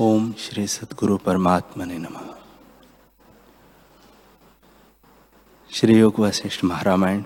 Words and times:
ओम 0.00 0.32
श्री 0.32 0.66
सदगुरु 0.66 1.16
परमात्मा 1.16 1.84
ने 1.84 1.98
नम। 1.98 2.34
श्री 5.72 5.98
योग 5.98 6.18
वशिष्ठ 6.18 6.64
महारामायण। 6.64 7.22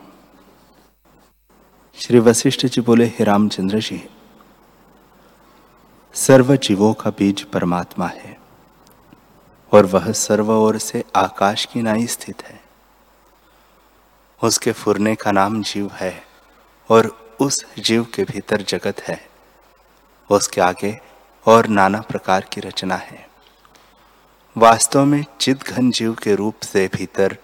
श्री 1.94 2.18
वशिष्ठ 2.18 2.66
जी 2.66 2.80
बोले, 2.80 3.06
हे 3.06 3.24
रामचंद्र 3.24 3.80
जी, 3.80 4.08
सर्व 6.14 6.56
जीवों 6.56 6.94
का 6.94 7.10
बीज 7.10 7.42
परमात्मा 7.42 8.06
है, 8.06 8.40
और 9.72 9.86
वह 9.86 10.12
सर्व 10.12 10.52
ओर 10.52 10.78
से 10.78 11.04
आकाश 11.16 11.64
की 11.64 11.82
नाई 11.82 12.06
स्थित 12.06 12.42
है। 12.42 12.60
उसके 14.44 14.72
फुरने 14.72 15.14
का 15.14 15.32
नाम 15.32 15.62
जीव 15.62 15.90
है, 15.92 16.24
और 16.90 17.30
उस 17.40 17.66
जीव 17.78 18.06
के 18.14 18.24
भीतर 18.24 18.62
जगत 18.62 19.00
है। 19.00 19.28
उसके 20.30 20.60
आगे 20.60 21.09
और 21.46 21.66
नाना 21.66 22.00
प्रकार 22.00 22.40
की 22.40 22.60
रचना 22.60 22.96
है। 22.96 23.30
वास्तव 24.56 25.04
में 25.04 25.24
चित 25.40 25.62
घन 25.62 25.90
जीव 25.90 26.14
के 26.14 26.34
रूप 26.34 26.60
से 26.62 26.90
भीतर 26.94 27.38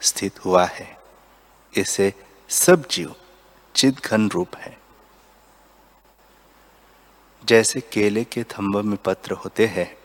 स्थित 0.00 0.44
हुआ 0.44 0.64
है। 0.64 0.98
इसे 1.76 2.14
सब 2.48 2.88
जीव 2.88 3.16
चित 3.76 4.06
घन 4.06 4.28
रूप 4.28 4.56
है। 4.56 4.78
जैसे 7.44 7.80
केले 7.80 8.24
के 8.24 8.44
थंब 8.44 8.76
में 8.76 8.96
पत्र 8.96 9.32
होते 9.32 9.66
हैं, 9.66 9.98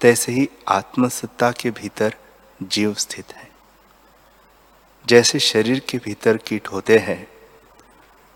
तैसे 0.00 0.32
ही 0.32 0.48
आत्मसत्ता 0.68 1.52
के 1.52 1.70
भीतर 1.70 2.14
जीव 2.62 2.94
स्थित 2.94 3.32
है। 3.32 3.50
जैसे 5.06 5.38
शरीर 5.38 5.80
के 5.80 5.98
भीतर 5.98 6.36
कीट 6.36 6.68
होते 6.68 6.98
हैं, 6.98 7.28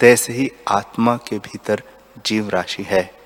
तैसे 0.01 0.33
ही 0.33 0.53
आत्मा 0.69 1.17
के 1.17 1.39
भीतर 1.39 1.83
जीव 2.27 2.49
राशि 2.49 2.83
है। 2.83 3.22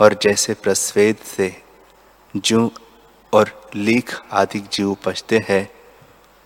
और 0.00 0.18
जैसे 0.22 0.54
प्रस्वेद 0.54 1.16
से 1.16 1.62
जू 2.36 2.70
और 3.32 3.70
लीख 3.74 4.20
आदि 4.32 4.60
जीव 4.72 4.90
उपजते 4.90 5.46
हैं 5.48 5.70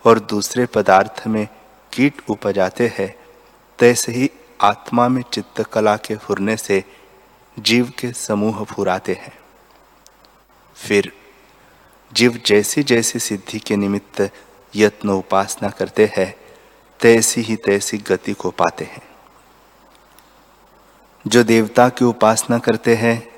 और 0.05 0.19
दूसरे 0.19 0.65
पदार्थ 0.65 1.27
में 1.27 1.47
कीट 1.93 2.21
उपजाते 2.29 2.93
हैं, 2.99 3.15
तैसे 3.79 4.11
ही 4.11 4.31
आत्मा 4.61 5.07
में 5.07 5.21
चित्तकला 5.33 5.97
के 5.97 6.15
फुरने 6.15 6.57
से 6.57 6.83
जीव 7.59 7.93
के 7.99 8.13
समूह 8.13 8.63
फुराते 8.63 9.13
हैं। 9.13 9.39
फिर 10.75 11.11
जीव 12.13 12.41
जैसी 12.45 12.83
जैसी 12.83 13.19
सिद्धि 13.19 13.59
के 13.59 13.75
निमित्त 13.75 14.29
यत्न 14.75 15.09
उपासना 15.09 15.69
करते 15.69 16.11
हैं, 16.17 16.35
तैसी 16.99 17.41
ही 17.41 17.55
तैसी 17.55 17.97
गति 17.97 18.33
को 18.33 18.51
पाते 18.51 18.85
हैं। 18.85 19.01
जो 21.27 21.43
देवता 21.43 21.89
की 21.89 22.05
उपासना 22.05 22.57
करते 22.57 22.95
हैं 22.95 23.30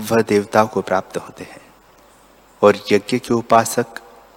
वह 0.00 0.22
देवता 0.22 0.64
को 0.64 0.82
प्राप्त 0.82 1.16
होते 1.16 1.44
हैं 1.44 1.74
और 2.62 2.76
यज्ञ 2.92 3.18
के 3.18 3.34
उपासक 3.34 3.86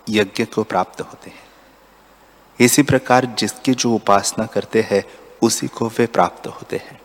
यज्ञ 0.09 0.45
को 0.45 0.63
प्राप्त 0.63 1.02
होते 1.02 1.29
हैं। 1.29 1.47
इसी 2.59 2.83
प्रकार 2.83 3.25
जिसकी 3.25 3.73
जो 3.73 3.93
उपासना 3.93 4.45
करते 4.45 4.81
हैं, 4.81 5.03
उसी 5.41 5.67
को 5.67 5.87
वे 5.87 6.05
प्राप्त 6.05 6.47
होते 6.47 6.77
हैं। 6.77 7.02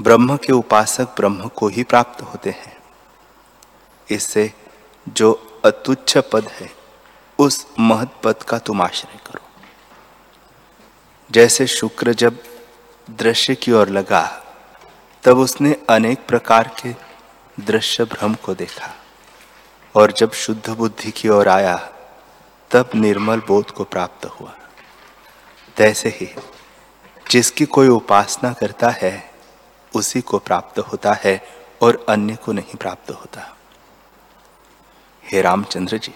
ब्रह्म 0.00 0.36
के 0.36 0.52
उपासक 0.52 1.04
ब्रह्म 1.04 1.48
को 1.48 1.68
ही 1.68 1.82
प्राप्त 1.82 2.22
होते 2.22 2.50
हैं। 2.50 2.76
इससे 4.10 4.52
जो 5.08 5.60
अतुच्छ 5.64 6.18
पद 6.18 6.48
है, 6.48 6.70
उस 7.38 7.66
महत 7.80 8.10
पद 8.24 8.42
का 8.42 8.58
तुम 8.58 8.82
आश्रय 8.82 9.18
करो। 9.26 9.62
जैसे 11.30 11.66
शुक्र 11.66 12.12
जब 12.12 12.42
दृश्य 13.10 13.54
की 13.54 13.72
ओर 13.72 13.88
लगा 13.88 14.47
तब 15.28 15.38
उसने 15.38 15.76
अनेक 15.88 16.18
प्रकार 16.26 16.70
के 16.82 16.94
दृश्य 17.64 18.04
भ्रम 18.04 18.34
को 18.34 18.54
देखा 18.54 18.94
और 19.96 20.12
जब 20.12 20.32
शुद्ध 20.32 20.70
बुद्धि 20.70 21.10
की 21.10 21.28
ओर 21.28 21.48
आया, 21.48 21.90
तब 22.70 22.90
निर्मल 22.94 23.40
बोध 23.40 23.70
को 23.70 23.84
प्राप्त 23.84 24.26
हुआ। 24.26 24.54
तैसे 25.76 26.08
ही 26.08 26.34
जिसकी 27.30 27.64
कोई 27.64 27.88
उपासना 27.88 28.52
करता 28.52 28.90
है, 28.90 29.30
उसी 29.94 30.20
को 30.20 30.38
प्राप्त 30.38 30.78
होता 30.78 31.12
है 31.12 31.46
और 31.82 32.06
अन्य 32.08 32.36
को 32.36 32.52
नहीं 32.52 32.76
प्राप्त 32.76 33.10
होता। 33.10 33.56
हे 35.24 35.42
रामचंद्र 35.42 35.98
जी, 35.98 36.14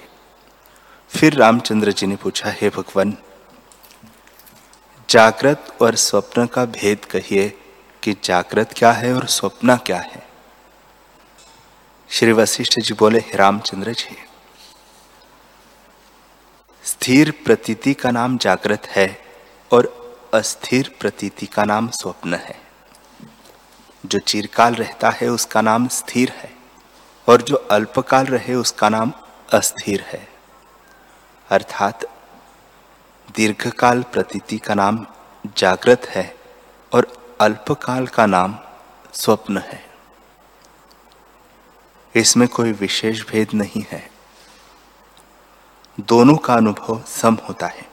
फिर 1.09 1.35
रामचंद्र 1.35 1.93
जी 1.93 2.07
ने 2.07 2.17
पूछा, 2.17 2.51
हे 2.51 2.69
भगवान, 2.69 3.17
जागृत 5.09 5.77
और 5.83 5.95
स्वप्न 5.95 6.47
का 6.47 6.65
भेद 6.65 7.05
कहिए 7.05 7.59
कि 8.03 8.15
जागृत 8.25 8.73
क्या 8.77 8.93
है 8.93 9.15
और 9.15 9.27
स्वप्न 9.27 9.77
क्या 9.77 9.99
है? 9.99 10.23
श्री 12.11 12.33
वशिष्ठ 12.33 12.81
जी 12.81 12.95
बोले 12.95 13.25
रामचंद्र 13.35 13.93
जी, 13.93 14.17
स्थिर 16.85 17.31
प्रतीति 17.31 17.95
का 17.95 18.11
नाम 18.11 18.37
जागृत 18.39 18.87
है 18.87 19.19
और 19.73 19.91
अस्थिर 20.35 20.95
प्रतीति 21.01 21.47
का 21.47 21.65
नाम 21.65 21.89
स्वप्न 21.89 22.35
है। 22.35 22.61
जो 24.07 24.19
चिरकाल 24.19 24.75
रहता 24.75 25.11
है 25.11 25.29
उसका 25.29 25.61
नाम 25.61 25.89
स्थिर 25.89 26.31
है 26.31 26.53
और 27.29 27.43
जो 27.43 27.57
अल्पकाल 27.71 28.27
रहे 28.27 28.55
उसका 28.55 28.89
नाम 28.89 29.13
अस्थिर 29.53 30.01
है। 30.01 30.29
अर्थात 31.51 32.05
दीर्घकाल 33.37 34.03
प्रतीति 34.03 34.59
का 34.59 34.75
नाम 34.75 35.07
जागृत 35.57 36.07
है 36.09 36.35
और 36.93 37.13
अल्पकाल 37.43 38.07
का 38.07 38.27
नाम 38.27 38.59
स्वप्न 39.13 39.59
है। 39.59 39.91
इसमें 42.15 42.49
कोई 42.49 42.73
विशेष 42.73 43.27
भेद 43.27 43.49
नहीं 43.55 43.85
है। 43.91 44.11
दोनों 46.01 46.37
का 46.37 46.55
अनुभव 46.55 47.03
सम 47.03 47.35
होता 47.35 47.67
है। 47.67 47.91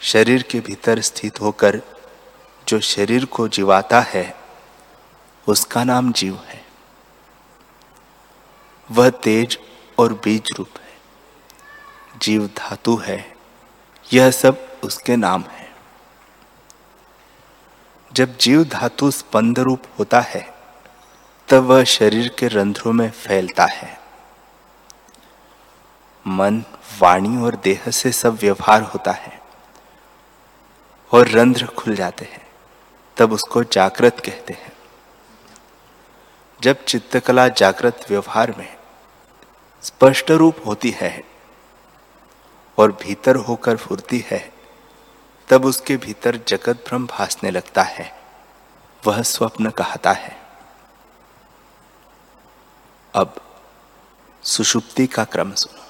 शरीर 0.00 0.42
के 0.42 0.60
भीतर 0.60 1.00
स्थित 1.00 1.40
होकर 1.40 1.82
जो 2.68 2.80
शरीर 2.80 3.24
को 3.24 3.48
जीवाता 3.48 4.00
है, 4.00 4.36
उसका 5.48 5.84
नाम 5.84 6.12
जीव 6.12 6.36
है। 6.36 6.64
वह 8.90 9.10
तेज 9.10 9.58
और 9.98 10.12
बीज 10.12 10.48
रूप 10.58 10.70
है। 10.76 10.98
जीव 12.18 12.46
धातु 12.46 12.96
है। 12.96 13.36
यह 14.12 14.30
सब 14.30 14.80
उसके 14.84 15.16
नाम 15.16 15.42
है। 15.42 15.59
जब 18.12 18.36
जीव 18.36 18.64
धातु 18.64 19.10
स्पंद 19.10 19.58
रूप 19.58 19.82
होता 19.98 20.20
है, 20.20 20.54
तब 21.48 21.62
वह 21.62 21.84
शरीर 21.84 22.36
के 22.38 22.48
रंध्रों 22.48 22.92
में 22.92 23.10
फैलता 23.10 23.64
है। 23.64 24.00
मन, 26.26 26.64
वाणी 27.00 27.36
और 27.36 27.56
देह 27.56 27.90
से 27.90 28.12
सब 28.12 28.34
व्यवहार 28.34 28.82
होता 28.82 29.12
है 29.12 29.40
और 31.12 31.28
रंध्र 31.28 31.66
खुल 31.66 31.94
जाते 31.94 32.24
हैं, 32.24 32.46
तब 33.16 33.32
उसको 33.32 33.64
जागृत 33.64 34.20
कहते 34.20 34.52
हैं। 34.52 34.72
जब 36.62 36.84
चित्तकला 36.84 37.48
जागृत 37.48 38.06
व्यवहार 38.08 38.54
में 38.58 38.76
स्पष्ट 39.82 40.30
रूप 40.30 40.56
होती 40.66 40.90
है 40.90 41.24
और 42.78 42.92
भीतर 42.92 43.36
होकर 43.36 43.76
फुरती 43.76 44.24
है 44.30 44.52
तब 45.50 45.64
उसके 45.64 45.96
भीतर 45.96 46.36
जगत 46.48 46.84
भ्रम 46.88 47.06
भासने 47.06 47.50
लगता 47.50 47.82
है। 47.82 48.20
वह 49.06 49.22
स्वप्न 49.22 49.70
कहता 49.70 50.12
है। 50.12 50.42
अब 53.14 53.58
सुषुप्ति 54.42 55.06
का 55.06 55.24
क्रम 55.24 55.52
सुनो। 55.52 55.82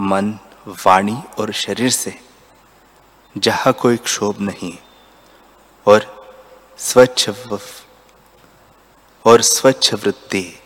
मन, 0.00 0.38
वाणी 0.66 1.22
और 1.38 1.52
शरीर 1.52 1.90
से 1.90 2.20
जहाँ 3.38 3.72
कोई 3.72 3.96
क्षोभ 3.96 4.40
नहीं 4.40 4.78
और 5.86 6.28
स्वच्छ 6.78 7.30
और 9.26 9.42
स्वच्छ 9.42 9.94
वृत्ति 9.94 10.62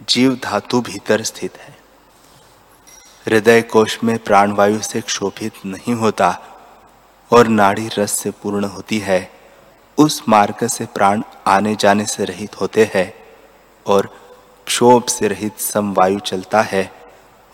जीव 0.00 0.40
धातु 0.42 0.80
भीतर 0.80 1.22
स्थित 1.22 1.56
है। 1.56 1.77
हृदय 3.28 3.62
कोश 3.62 3.98
में 4.04 4.18
प्राणवायु 4.18 4.82
से 4.82 5.00
क्षोभित 5.00 5.52
नहीं 5.66 5.94
होता 5.94 6.38
और 7.32 7.46
नाड़ी 7.46 7.88
रस 7.98 8.12
से 8.12 8.30
पूर्ण 8.30 8.64
होती 8.64 8.98
है। 8.98 9.32
उस 9.98 10.22
मार्ग 10.28 10.66
से 10.66 10.86
प्राण 10.86 11.22
आने 11.46 11.74
जाने 11.74 12.06
से 12.06 12.24
रहित 12.24 12.60
होते 12.60 12.90
हैं 12.94 13.14
और 13.86 14.10
क्षोभ 14.66 15.06
से 15.06 15.28
रहित 15.28 15.60
समवायु 15.60 16.18
चलता 16.18 16.62
है। 16.62 16.92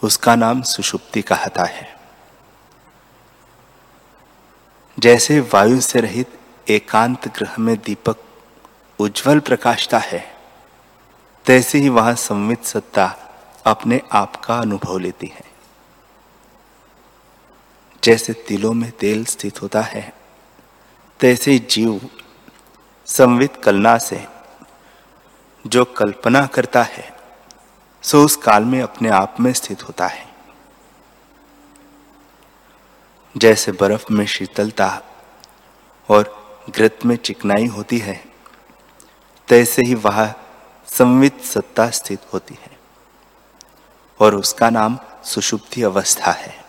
उसका 0.03 0.35
नाम 0.35 0.63
सुषुप्ति 0.63 1.23
कहता 1.23 1.65
है। 1.65 1.97
जैसे 4.99 5.41
वायु 5.41 5.81
से 5.81 6.01
रहित 6.01 6.39
एकांत 6.71 7.29
ग्रह 7.29 7.57
में 7.59 7.77
दीपक 7.77 8.17
उज्जवल 8.99 9.41
प्रकाशता 9.41 9.99
है, 9.99 10.35
तैसे 11.47 11.79
ही 11.79 11.89
वहाँ 11.89 12.15
संवित 12.15 12.65
सत्ता 12.65 13.17
अपने 13.67 14.01
आप 14.13 14.37
का 14.37 14.59
अनुभव 14.59 14.99
लेती 14.99 15.27
है। 15.27 15.54
जैसे 18.05 18.33
तिलों 18.33 18.73
में 18.73 18.91
तेल 18.91 19.25
स्थित 19.25 19.63
होता 19.63 19.83
है, 19.83 20.13
तैसे 21.21 21.59
जीव 21.59 22.11
संवित 23.07 23.57
कलना 23.57 23.99
से 23.99 24.27
जो 25.67 25.85
कल्पना 25.85 26.47
करता 26.47 26.83
है, 26.83 27.17
सो 28.03 28.25
उस 28.25 28.37
काल 28.37 28.65
में 28.65 28.83
अपने 28.83 29.09
आप 29.09 29.37
में 29.41 29.53
स्थित 29.53 29.83
होता 29.83 30.07
है। 30.07 30.35
जैसे 33.37 33.73
बर्फ़ 33.73 34.13
में 34.13 34.27
शीतलता 34.27 35.03
और 36.11 36.47
घृत 36.71 36.99
में 37.05 37.17
चिकनाई 37.17 37.67
होती 37.67 37.99
है, 37.99 38.25
तैसे 39.49 39.83
ही 39.87 39.95
वह 39.95 40.35
संवित 40.87 41.41
सत्ता 41.41 41.91
स्थित 41.91 42.21
होती 42.33 42.55
है 42.55 42.79
और 44.21 44.35
उसका 44.35 44.71
नाम 44.71 44.99
सुषुप्ति 45.25 45.83
अवस्था 45.83 46.33
है। 46.33 46.64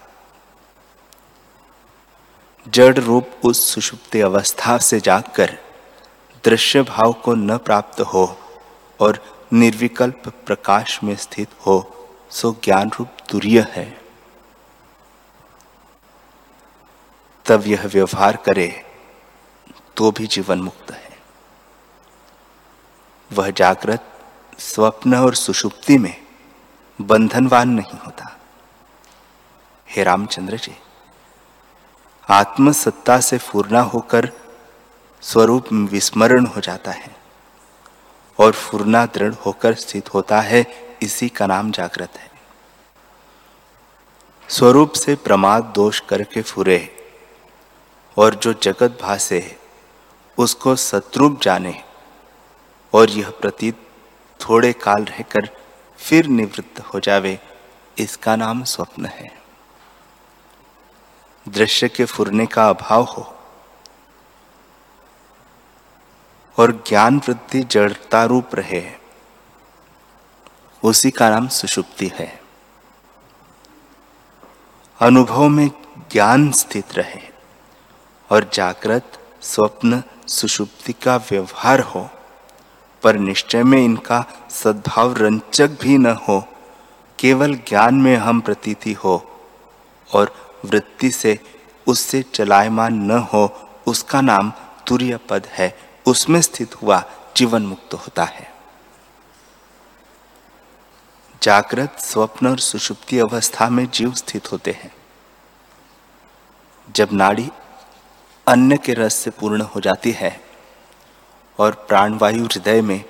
जड़ 2.67 2.99
रूप 2.99 3.31
उस 3.43 3.73
सुषुप्ति 3.73 4.21
अवस्था 4.21 4.77
से 4.77 4.99
जागकर 4.99 5.57
दृश्य 6.45 6.81
भाव 6.81 7.13
को 7.13 7.33
न 7.35 7.57
प्राप्त 7.57 8.01
हो 8.01 8.39
और 8.99 9.39
निर्विकल्प 9.53 10.23
प्रकाश 10.45 11.03
में 11.03 11.15
स्थित 11.15 11.47
हो, 11.67 12.09
सो 12.29 12.51
ज्ञान 12.63 12.91
रूप 12.99 13.07
तुरीय 13.29 13.67
है। 13.69 14.01
तब 17.45 17.67
यह 17.67 17.85
व्यवहार 17.85 18.35
करे 18.35 18.85
तो 19.97 20.11
भी 20.11 20.27
जीवन 20.27 20.59
मुक्त 20.59 20.91
है। 20.91 21.19
वह 23.33 23.51
जागृत, 23.51 24.03
स्वप्न 24.59 25.15
और 25.15 25.35
सुषुप्ति 25.35 25.97
में 25.97 26.21
बंधनवान 27.01 27.69
नहीं 27.69 27.99
होता। 28.05 28.39
हे 29.89 30.03
रामचंद्र 30.03 30.57
जी। 30.57 30.75
आत्मसत्ता 32.29 33.19
से 33.19 33.37
फूरना 33.37 33.81
होकर 33.81 34.29
स्वरूप 35.23 35.71
विस्मरण 35.73 36.45
हो 36.45 36.61
जाता 36.61 36.91
है 36.91 37.15
और 38.39 38.51
फूरना 38.51 39.05
दृढ़ 39.05 39.33
होकर 39.45 39.73
स्थित 39.73 40.13
होता 40.13 40.39
है, 40.41 40.65
इसी 41.03 41.29
का 41.29 41.47
नाम 41.47 41.71
जागृत 41.71 42.17
है। 42.17 42.29
स्वरूप 44.49 44.93
से 44.93 45.15
प्रमाद 45.15 45.71
दोष 45.75 45.99
करके 45.99 46.41
फुरे 46.41 46.79
और 48.17 48.35
जो 48.35 48.53
जगत 48.53 48.97
भासे 49.01 49.41
उसको 50.37 50.75
सत्रूप 50.75 51.39
जाने 51.41 51.75
और 52.93 53.09
यह 53.09 53.29
प्रतीत 53.41 53.87
थोड़े 54.39 54.73
काल 54.73 55.03
रहकर 55.03 55.49
फिर 55.99 56.27
निवृत्त 56.27 56.79
हो 56.83 56.99
जावे, 56.99 57.39
इसका 57.97 58.35
नाम 58.35 58.63
स्वप्न 58.63 59.05
है। 59.05 59.44
दृश्य 61.47 61.89
के 61.89 62.05
फुरने 62.05 62.45
का 62.45 62.69
अभाव 62.69 63.03
हो 63.03 63.35
और 66.59 66.71
ज्ञान 66.87 67.17
वृद्धि 67.17 67.63
जड़ता 67.63 68.25
रूप 68.25 68.55
रहे 68.55 68.91
उसी 70.83 71.11
का 71.11 71.29
नाम 71.29 71.47
सुषुप्ति 71.47 72.11
है। 72.15 72.41
अनुभव 74.99 75.47
में 75.47 75.71
ज्ञान 76.11 76.51
स्थित 76.51 76.93
रहे 76.93 77.21
और 78.31 78.49
जागृत 78.53 79.19
स्वप्न 79.41 80.03
सुषुप्ति 80.27 80.93
का 80.93 81.15
व्यवहार 81.15 81.79
हो, 81.79 82.09
पर 83.03 83.15
निश्चय 83.15 83.63
में 83.63 83.85
इनका 83.85 84.25
सद्भाव 84.49 85.13
रंचक 85.13 85.67
भी 85.67 85.97
न 85.97 86.05
हो। 86.05 86.47
केवल 87.19 87.55
ज्ञान 87.55 87.95
में 87.95 88.17
हम 88.17 88.41
प्रतीति 88.41 88.93
हो 88.93 89.39
और 90.13 90.44
वृत्ति 90.65 91.11
से 91.11 91.39
उससे 91.87 92.23
चलायमान 92.23 92.93
न 92.93 93.11
हो, 93.11 93.69
उसका 93.87 94.21
नाम 94.21 94.53
तुर्य 94.87 95.17
पद 95.17 95.45
है। 95.45 95.79
उसमें 96.07 96.41
स्थित 96.41 96.81
हुआ 96.81 97.03
जीवन 97.37 97.65
मुक्त 97.65 97.93
होता 97.93 98.23
है। 98.23 98.53
जागृत, 101.43 101.99
स्वप्न 101.99 102.47
और 102.47 102.59
सुषुप्ति 102.59 103.19
अवस्था 103.19 103.69
में 103.69 103.89
जीव 103.91 104.13
स्थित 104.13 104.51
होते 104.51 104.71
हैं। 104.71 104.93
जब 106.95 107.09
नाड़ी 107.11 107.51
अन्न 108.47 108.77
के 108.77 108.93
रस 108.93 109.15
से 109.15 109.29
पूर्ण 109.29 109.61
हो 109.61 109.81
जाती 109.81 110.11
है 110.11 110.41
और 111.59 111.71
प्राणवायु 111.73 112.45
हृदय 112.45 112.81
में 112.81 113.05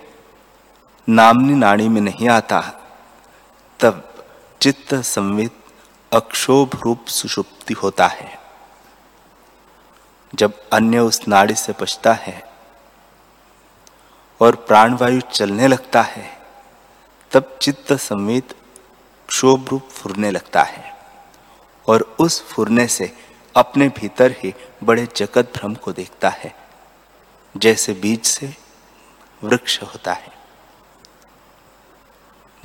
नामनी 1.09 1.53
नाड़ी 1.53 1.89
में 1.89 2.01
नहीं 2.01 2.29
आता, 2.29 2.61
तब 3.79 4.25
चित्त 4.61 4.95
संवित 4.95 5.64
अक्षोभ 6.15 6.81
रूप 6.83 7.05
सुषुप्ति 7.05 7.73
होता 7.73 8.07
है। 8.07 8.39
जब 10.35 10.69
अन्य 10.69 10.99
उस 10.99 11.27
नाड़ी 11.27 11.55
से 11.55 11.73
बचता 11.81 12.13
है 12.13 12.53
और 14.41 14.55
प्राणवायु 14.55 15.21
चलने 15.21 15.67
लगता 15.67 16.01
है, 16.01 16.41
तब 17.31 17.57
चित्त 17.61 17.93
संवित 17.93 18.55
क्षोभ 19.27 19.67
रूप 19.69 19.89
फुरने 19.89 20.31
लगता 20.31 20.63
है 20.63 20.97
और 21.87 22.15
उस 22.19 22.47
फुरने 22.47 22.87
से 22.87 23.17
अपने 23.55 23.89
भीतर 23.89 24.31
ही 24.31 24.53
बड़े 24.83 25.07
जगत 25.15 25.51
भ्रम 25.55 25.75
को 25.75 25.91
देखता 25.91 26.29
है, 26.29 26.55
जैसे 27.57 27.93
बीज 27.93 28.25
से 28.25 28.55
वृक्ष 29.43 29.81
होता 29.83 30.13
है। 30.13 30.31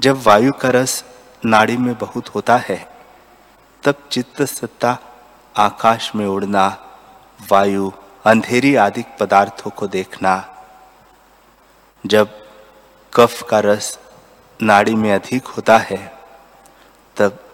जब 0.00 0.22
वायु 0.22 0.52
का 0.52 0.70
रस 0.70 1.04
नाड़ी 1.44 1.76
में 1.76 1.94
बहुत 1.98 2.28
होता 2.28 2.56
है 2.56 2.89
तब 3.84 3.94
चित्त 4.12 4.42
सत्ता 4.42 4.98
आकाश 5.56 6.14
में 6.14 6.26
उड़ना, 6.26 6.66
वायु, 7.50 7.90
अंधेरी 8.24 8.76
आदि 8.76 9.04
पदार्थों 9.20 9.70
को 9.70 9.86
देखना। 9.86 10.64
जब 12.06 12.46
कफ 13.14 13.42
का 13.42 13.60
रस 13.60 13.98
नाड़ी 14.62 14.94
में 14.94 15.14
अधिक 15.14 15.46
होता 15.46 15.78
है, 15.78 16.18
तब 17.16 17.44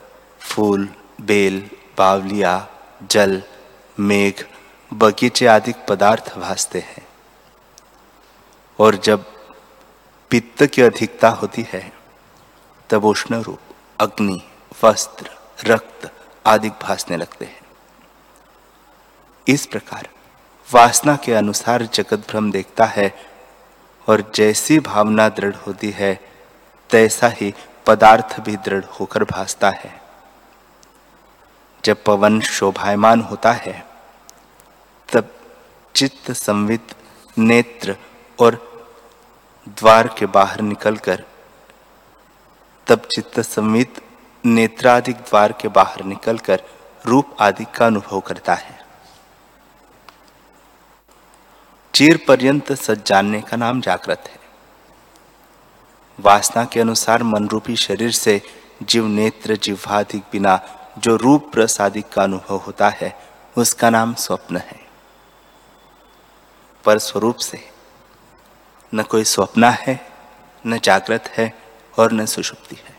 फूल, 0.40 0.88
बेल, 1.20 1.70
बावलिया, 1.98 2.68
जल, 3.10 3.42
मेघ, 4.00 4.44
बगीचे 4.94 5.46
आदि 5.46 5.72
पदार्थ 5.88 6.38
भासते 6.38 6.78
हैं। 6.78 7.08
और 8.80 8.96
जब 8.96 9.24
पित्त 10.30 10.66
की 10.66 10.82
अधिकता 10.82 11.28
होती 11.28 11.66
है, 11.72 11.92
तब 12.90 13.04
उष्ण 13.04 13.42
रूप, 13.42 13.60
अग्नि, 14.00 14.48
वस्त्र, 14.84 15.30
रक्त 15.64 16.12
आदि 16.46 16.68
भासने 16.68 17.16
लगते 17.16 17.44
हैं। 17.44 17.60
इस 19.48 19.66
प्रकार 19.66 20.08
वासना 20.74 21.16
के 21.16 21.32
अनुसार 21.34 21.82
जगत 21.86 22.26
भ्रम 22.28 22.50
देखता 22.50 22.84
है 22.84 23.14
और 24.08 24.32
जैसी 24.34 24.78
भावना 24.78 25.28
दृढ़ 25.28 25.54
होती 25.54 25.90
है, 25.90 26.20
तैसा 26.90 27.28
ही 27.28 27.54
पदार्थ 27.86 28.40
भी 28.40 28.56
दृढ़ 28.56 28.84
होकर 28.84 29.24
भासता 29.24 29.70
है। 29.70 30.00
जब 31.84 32.02
पवन 32.04 32.40
शोभायमान 32.40 33.20
होता 33.20 33.52
है, 33.52 33.86
तब 35.12 35.34
चित्त 35.94 36.30
संवित 36.32 36.94
नेत्र 37.38 37.96
और 38.40 38.54
द्वार 39.68 40.08
के 40.18 40.26
बाहर 40.26 40.60
निकलकर 40.60 41.24
तब 42.86 43.02
चित्त 43.14 43.40
संवित 43.40 44.00
नेत्राधिक 44.46 45.16
द्वार 45.16 45.52
के 45.52 45.68
बाहर 45.68 46.04
निकलकर 46.04 46.62
रूप 47.06 47.36
आदि 47.40 47.64
का 47.64 47.86
अनुभव 47.86 48.20
करता 48.20 48.54
है। 48.54 48.86
चीर 51.94 52.24
पर्यंत 52.28 52.72
सच 52.72 53.08
जानने 53.08 53.40
का 53.40 53.56
नाम 53.56 53.80
जागृत 53.80 54.24
है। 54.28 54.40
वासना 56.20 56.64
के 56.64 56.80
अनुसार 56.80 57.22
मन 57.22 57.48
रूपी 57.48 57.76
शरीर 57.76 58.10
से 58.10 58.42
जीव 58.82 59.06
नेत्र 59.06 59.56
जिह्वाधिक 59.56 60.22
बिना 60.32 60.60
जो 60.98 61.16
रूप 61.16 61.52
प्रसादिक 61.52 62.08
का 62.08 62.22
अनुभव 62.22 62.56
होता 62.56 62.88
है, 62.88 63.20
उसका 63.58 63.90
नाम 63.90 64.14
स्वप्न 64.14 64.56
है। 64.56 64.86
पर 66.84 66.98
स्वरूप 66.98 67.36
से 67.36 67.70
न 68.94 69.02
कोई 69.02 69.24
स्वप्न 69.24 69.64
है, 69.64 70.12
न 70.66 70.78
जागृत 70.78 71.28
है 71.28 71.54
और 71.98 72.12
न 72.12 72.26
सुषुप्ति 72.26 72.76
है। 72.76 72.95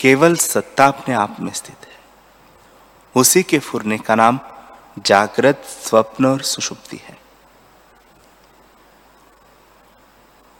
केवल 0.00 0.36
सत्ता 0.36 0.86
अपने 0.86 1.14
आप 1.14 1.36
में 1.40 1.52
स्थित 1.52 1.86
है। 1.86 1.98
उसी 3.16 3.42
के 3.42 3.58
फुरने 3.58 3.98
का 3.98 4.14
नाम 4.14 4.40
जागृत, 4.98 5.62
स्वप्न 5.64 6.26
और 6.26 6.42
सुषुप्ति 6.42 6.96
है। 6.96 7.18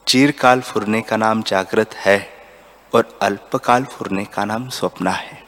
चीरकाल 0.06 0.60
फुरने 0.60 1.02
का 1.02 1.16
नाम 1.16 1.42
जागृत 1.42 1.94
है 1.94 2.32
और 2.94 3.18
अल्पकाल 3.22 3.84
फुरने 3.84 4.24
का 4.24 4.44
नाम 4.44 4.68
स्वप्न 4.68 5.08
है। 5.08 5.44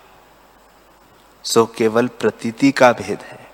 सो 1.45 1.67
केवल 1.67 2.07
प्रतीति 2.09 2.73
का 2.73 2.93
भेद 2.93 3.21
है। 3.21 3.51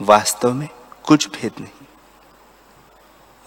वास्तव 0.00 0.52
में 0.52 0.68
कुछ 1.02 1.28
भेद 1.28 1.52
नहीं। 1.60 1.86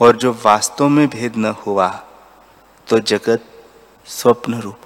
और 0.01 0.18
जो 0.18 0.34
वास्तव 0.46 0.88
में 0.88 1.08
भेद 1.08 1.36
न 1.36 1.46
हुआ 1.46 1.88
तो 2.88 3.00
जगत 3.00 3.65
स्वप्न 4.06 4.62
रूप 4.62 4.82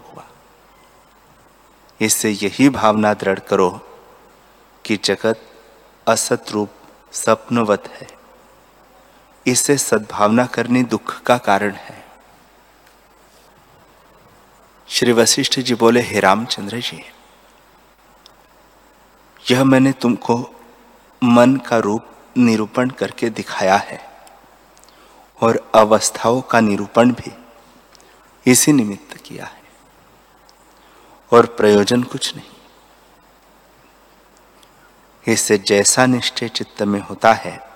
इससे 2.01 2.29
यही 2.31 2.69
भावना 2.69 3.13
दृढ़ 3.13 3.39
करो 3.39 3.69
कि 4.85 4.97
जगत 4.97 5.41
असत 6.07 6.51
रूप 6.51 6.69
स्वप्नवत 7.11 7.87
है। 7.87 8.07
इससे 9.45 9.77
सद्भावना 9.77 10.45
करनी 10.45 10.83
दुख 10.83 11.21
का 11.21 11.37
कारण 11.37 11.71
है। 11.71 12.05
श्री 14.87 15.11
वशिष्ठ 15.11 15.59
जी 15.59 15.75
बोले, 15.75 16.01
हे 16.01 16.19
रामचंद्र 16.19 16.79
जी, 16.79 17.03
यह 19.51 19.63
मैंने 19.63 19.91
तुमको 19.91 20.35
मन 21.23 21.55
का 21.57 21.77
रूप 21.77 22.05
निरूपण 22.37 22.89
करके 22.89 23.29
दिखाया 23.29 23.75
है 23.75 23.99
और 25.41 25.71
अवस्थाओं 25.75 26.41
का 26.41 26.59
निरूपण 26.59 27.11
भी 27.11 27.31
इसी 28.45 28.71
निमित्त 28.71 29.17
किया 29.17 29.45
है। 29.45 29.56
और 31.31 31.45
प्रयोजन 31.45 32.03
कुछ 32.03 32.35
नहीं। 32.35 32.49
इससे 35.33 35.57
जैसा 35.57 36.05
निश्चय 36.05 36.49
चित्त 36.49 36.81
में 36.81 36.99
होता 36.99 37.33
है, 37.33 37.69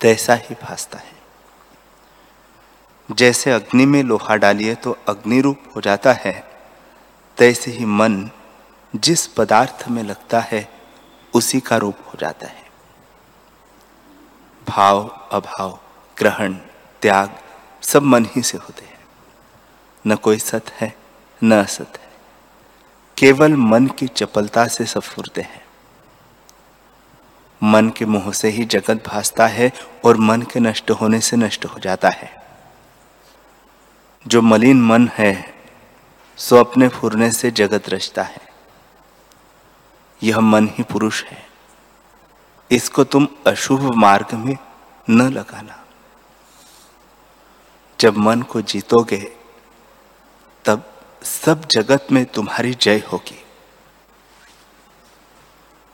तैसा 0.00 0.34
ही 0.34 0.54
भासता 0.54 0.98
है। 0.98 1.18
जैसे 3.10 3.50
अग्नि 3.50 3.86
में 3.86 4.02
लोहा 4.02 4.36
डालिए 4.36 4.74
तो 4.74 4.98
अग्नि 5.08 5.40
रूप 5.40 5.58
हो 5.76 5.80
जाता 5.80 6.12
है, 6.12 6.50
तैसे 7.36 7.70
ही 7.70 7.84
मन 7.84 8.30
जिस 8.96 9.26
पदार्थ 9.26 9.84
में 9.88 10.02
लगता 10.02 10.40
है, 10.40 10.80
उसी 11.34 11.60
का 11.60 11.76
रूप 11.76 11.96
हो 12.06 12.12
जाता 12.20 12.46
है। 12.46 12.66
भाव, 14.68 15.28
अभाव, 15.32 15.78
ग्रहण, 16.18 16.54
त्याग 17.02 17.38
सब 17.82 18.02
मन 18.02 18.24
ही 18.24 18.42
से 18.42 18.58
होते 18.58 18.84
हैं। 18.84 18.98
न 20.06 20.16
कोई 20.16 20.38
सत 20.38 20.64
है, 20.70 20.96
न 21.42 21.62
असत 21.62 21.92
है। 22.02 22.07
केवल 23.18 23.54
मन 23.54 23.86
की 23.86 24.06
चपलता 24.06 24.66
से 24.66 24.86
सब 24.86 25.02
हैं। 25.36 25.64
मन 27.62 27.88
के 27.88 28.04
मुँह 28.04 28.32
से 28.32 28.48
ही 28.48 28.64
जगत 28.64 29.04
भासता 29.06 29.46
है 29.46 29.72
और 30.04 30.16
मन 30.16 30.42
के 30.42 30.60
नष्ट 30.60 30.90
होने 30.90 31.20
से 31.20 31.36
नष्ट 31.36 31.64
हो 31.64 31.78
जाता 31.78 32.08
है। 32.08 32.42
जो 34.26 34.42
मलिन 34.42 34.82
मन 34.82 35.08
है, 35.08 35.54
सो 36.36 36.56
अपने 36.56 36.88
फुरने 36.88 37.30
से 37.30 37.50
जगत 37.50 37.88
रचता 37.88 38.22
है। 38.22 38.40
यह 40.22 40.40
मन 40.40 40.68
ही 40.68 40.82
पुरुष 40.82 41.24
है। 41.24 41.46
इसको 42.70 43.04
तुम 43.04 43.28
अशुभ 43.46 43.94
मार्ग 43.94 44.34
में 44.34 44.56
न 45.10 45.22
लगाना। 45.22 45.84
जब 48.00 48.16
मन 48.16 48.42
को 48.42 48.60
जीतोगे, 48.60 49.36
तब 50.64 50.97
सब 51.22 51.66
जगत 51.70 52.06
में 52.12 52.24
तुम्हारी 52.24 52.74
जय 52.74 53.02
होगी। 53.12 53.44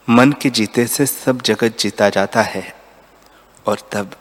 मन 0.08 0.32
के 0.32 0.50
जीते 0.50 0.86
से 0.86 1.06
सब 1.06 1.42
जगत 1.42 1.78
जीता 1.78 2.08
जाता 2.08 2.42
है 2.42 2.74
और 3.66 3.80
तब 3.92 4.16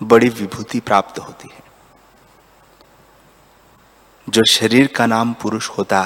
बड़ी 0.00 0.28
विभूति 0.28 0.80
प्राप्त 0.80 1.18
होती 1.18 1.48
है। 1.52 1.62
जो 4.28 4.44
शरीर 4.44 4.86
का 4.86 5.06
नाम 5.06 5.32
पुरुष 5.32 5.68
होता 5.68 6.04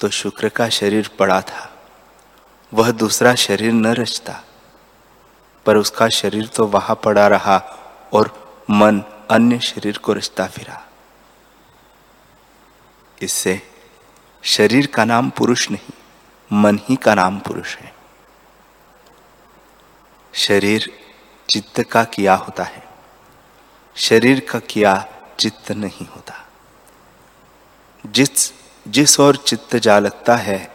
तो 0.00 0.08
शुक्र 0.10 0.48
का 0.48 0.68
शरीर 0.68 1.08
पड़ा 1.18 1.40
था। 1.40 1.70
वह 2.72 2.90
दूसरा 2.92 3.34
शरीर 3.34 3.72
न 3.72 3.86
रचता, 3.86 4.42
पर 5.66 5.76
उसका 5.76 6.08
शरीर 6.08 6.46
तो 6.46 6.66
वहाँ 6.66 7.00
पड़ा 7.04 7.26
रहा 7.28 7.56
और 8.12 8.32
मन 8.70 9.02
अन्य 9.30 9.58
शरीर 9.60 9.98
को 9.98 10.12
रचता 10.12 10.46
फिरा। 10.46 10.83
इससे 13.24 13.62
शरीर 14.42 14.86
का 14.86 15.04
नाम 15.04 15.30
पुरुष 15.30 15.70
नहीं, 15.70 15.92
मन 16.52 16.78
ही 16.78 16.96
का 16.96 17.14
नाम 17.14 17.38
पुरुष 17.38 17.76
है। 17.76 17.94
शरीर 20.34 20.98
चित्त 21.50 21.82
का 21.82 22.04
किया 22.04 22.34
होता 22.34 22.64
है। 22.64 22.88
शरीर 23.96 24.40
का 24.40 24.58
किया 24.58 25.08
चित्त 25.40 25.72
नहीं 25.72 26.06
होता। 26.06 26.48
जिस 28.06 28.52
जिस 28.88 29.20
और 29.20 29.36
चित्त 29.36 29.76
जा 29.76 29.98
लगता 29.98 30.36
है, 30.36 30.74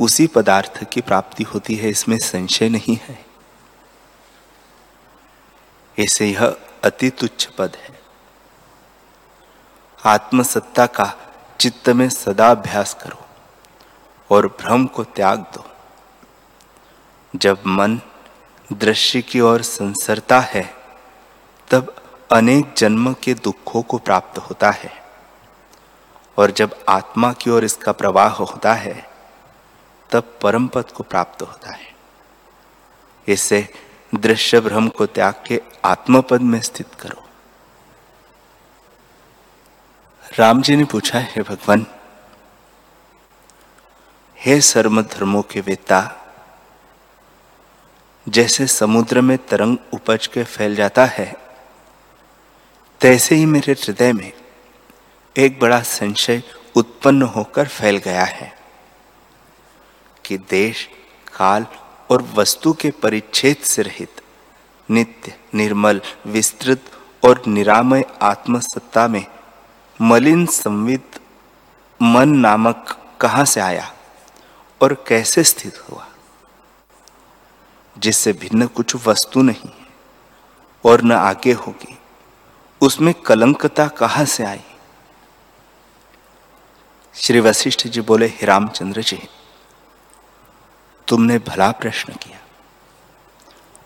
उसी 0.00 0.26
पदार्थ 0.26 0.84
की 0.84 1.00
प्राप्ति 1.00 1.44
होती 1.44 1.74
है, 1.74 1.90
इसमें 1.90 2.18
संशय 2.18 2.68
नहीं 2.68 2.98
है। 3.02 3.26
ऐसे 5.98 6.26
यह 6.26 6.56
अति 6.84 7.10
तुच्छ 7.10 7.46
पद 7.46 7.76
है। 7.76 8.00
आत्मसत्ता 10.06 10.86
का 10.86 11.29
चित्त 11.60 11.88
में 11.88 12.08
सदा 12.08 12.50
अभ्यास 12.50 12.94
करो 12.94 13.26
और 14.30 14.46
भ्रम 14.46 14.86
को 14.86 15.04
त्याग 15.04 15.38
दो। 15.38 15.64
जब 17.36 17.58
मन 17.66 18.00
दृश्य 18.72 19.22
की 19.22 19.40
ओर 19.40 19.62
संसरता 19.62 20.40
है, 20.40 20.74
तब 21.70 21.94
अनेक 22.32 22.74
जन्म 22.76 23.12
के 23.12 23.34
दुखों 23.34 23.82
को 23.82 23.98
प्राप्त 23.98 24.38
होता 24.38 24.70
है 24.70 24.92
और 26.38 26.50
जब 26.50 26.84
आत्मा 26.88 27.32
की 27.32 27.50
ओर 27.50 27.64
इसका 27.64 27.92
प्रवाह 27.92 28.28
होता 28.28 28.74
है, 28.74 29.10
तब 30.10 30.38
परम 30.42 30.68
पद 30.68 30.90
को 30.90 31.02
प्राप्त 31.02 31.42
होता 31.42 31.70
है। 31.70 31.94
इसे 33.28 33.68
दृश्य 34.14 34.60
भ्रम 34.60 34.88
को 34.88 35.06
त्याग 35.06 35.34
के 35.46 35.62
आत्मपद 35.84 36.40
में 36.40 36.60
स्थित 36.60 36.94
करो। 36.94 37.29
राम 40.40 40.60
जी 40.62 40.74
ने 40.76 40.84
पूछा, 40.84 41.18
है 41.18 41.42
भगवान, 41.42 41.84
हे 44.38 44.60
सर्व 44.60 45.00
धर्मों 45.04 45.40
के 45.42 45.60
वेता 45.60 45.98
जैसे 48.26 48.66
समुद्र 48.66 49.20
में 49.20 49.36
तरंग 49.48 49.76
उपज 49.94 50.26
के 50.26 50.44
फैल 50.44 50.74
जाता 50.76 51.04
है, 51.06 51.26
तैसे 53.00 53.34
ही 53.34 53.46
मेरे 53.46 53.72
हृदय 53.72 54.12
में 54.12 54.32
एक 55.36 55.58
बड़ा 55.60 55.80
संशय 55.82 56.42
उत्पन्न 56.74 57.22
होकर 57.34 57.68
फैल 57.68 57.96
गया 57.96 58.24
है 58.24 58.52
कि 60.24 60.38
देश, 60.50 60.88
काल 61.36 61.66
और 62.10 62.22
वस्तु 62.34 62.72
के 62.72 62.90
परिच्छेद 63.02 63.56
से 63.64 63.82
रहित 63.82 64.22
नित्य, 64.88 65.34
निर्मल, 65.54 66.00
विस्तृत 66.26 66.90
और 67.22 67.42
निरामय 67.46 68.04
आत्मसत्ता 68.22 69.06
में 69.08 69.24
मलिन 70.02 70.46
संवित 70.46 71.20
मन 72.02 72.28
नामक 72.28 72.98
कहाँ 73.20 73.44
से 73.44 73.60
आया 73.60 73.92
और 74.82 75.04
कैसे 75.08 75.44
स्थित 75.44 75.90
हुआ? 75.90 76.08
जिससे 77.98 78.32
भिन्न 78.32 78.66
कुछ 78.66 79.06
वस्तु 79.06 79.42
नहीं 79.42 79.70
और 80.84 81.02
न 81.02 81.12
आगे 81.12 81.52
होगी, 81.52 81.98
उसमें 82.80 83.14
कलंकता 83.14 83.88
कहाँ 83.88 84.24
से 84.24 84.44
आई? 84.44 84.60
श्री 87.14 87.40
वशिष्ठ 87.40 87.86
जी 87.86 88.00
बोले, 88.00 88.26
हे 88.26 88.46
रामचंद्र 88.46 89.02
जी, 89.02 89.28
तुमने 91.08 91.38
भला 91.38 91.70
प्रश्न 91.70 92.12
किया। 92.12 92.38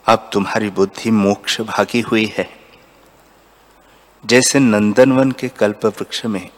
अब 0.07 0.31
तुम्हारी 0.33 0.71
बुद्धि 0.71 1.11
मोक्ष 1.11 1.61
भागी 1.61 2.01
हुई 2.01 2.35
है। 2.39 2.64
जैसे 4.25 4.59
नंदनवन 4.59 5.33
के 5.33 5.49
कल्प 5.49 5.85
वृक्ष 5.87 6.25
में 6.27 6.49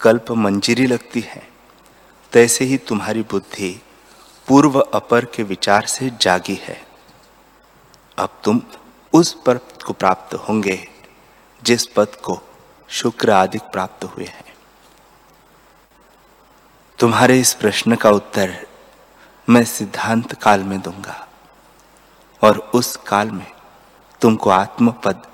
कल्प 0.00 0.30
मंजिरी 0.30 0.86
लगती 0.86 1.20
है, 1.20 1.42
तैसे 2.32 2.64
ही 2.64 2.76
तुम्हारी 2.78 3.22
बुद्धि 3.22 3.82
पूर्व 4.46 4.80
अपर 4.80 5.24
के 5.24 5.42
विचार 5.42 5.86
से 5.86 6.10
जागी 6.20 6.54
है। 6.54 6.80
अब 8.18 8.40
तुम 8.44 8.62
उस 9.12 9.32
पद 9.46 9.60
को 9.86 9.92
प्राप्त 9.92 10.34
होंगे, 10.34 10.88
जिस 11.62 11.86
पद 11.86 12.14
को 12.24 12.40
शुक्र 12.88 13.30
आदि 13.30 13.58
प्राप्त 13.58 14.04
हुए 14.04 14.24
हैं। 14.24 14.54
तुम्हारे 16.98 17.40
इस 17.40 17.54
प्रश्न 17.54 17.96
का 17.96 18.10
उत्तर 18.10 18.56
मैं 19.48 19.64
सिद्धांत 19.64 20.32
काल 20.32 20.64
में 20.64 20.80
दूँगा, 20.80 21.28
और 22.42 22.58
उस 22.74 22.96
काल 22.96 23.30
में 23.30 23.46
तुमको 24.20 24.50
आत्मपद 24.50 25.26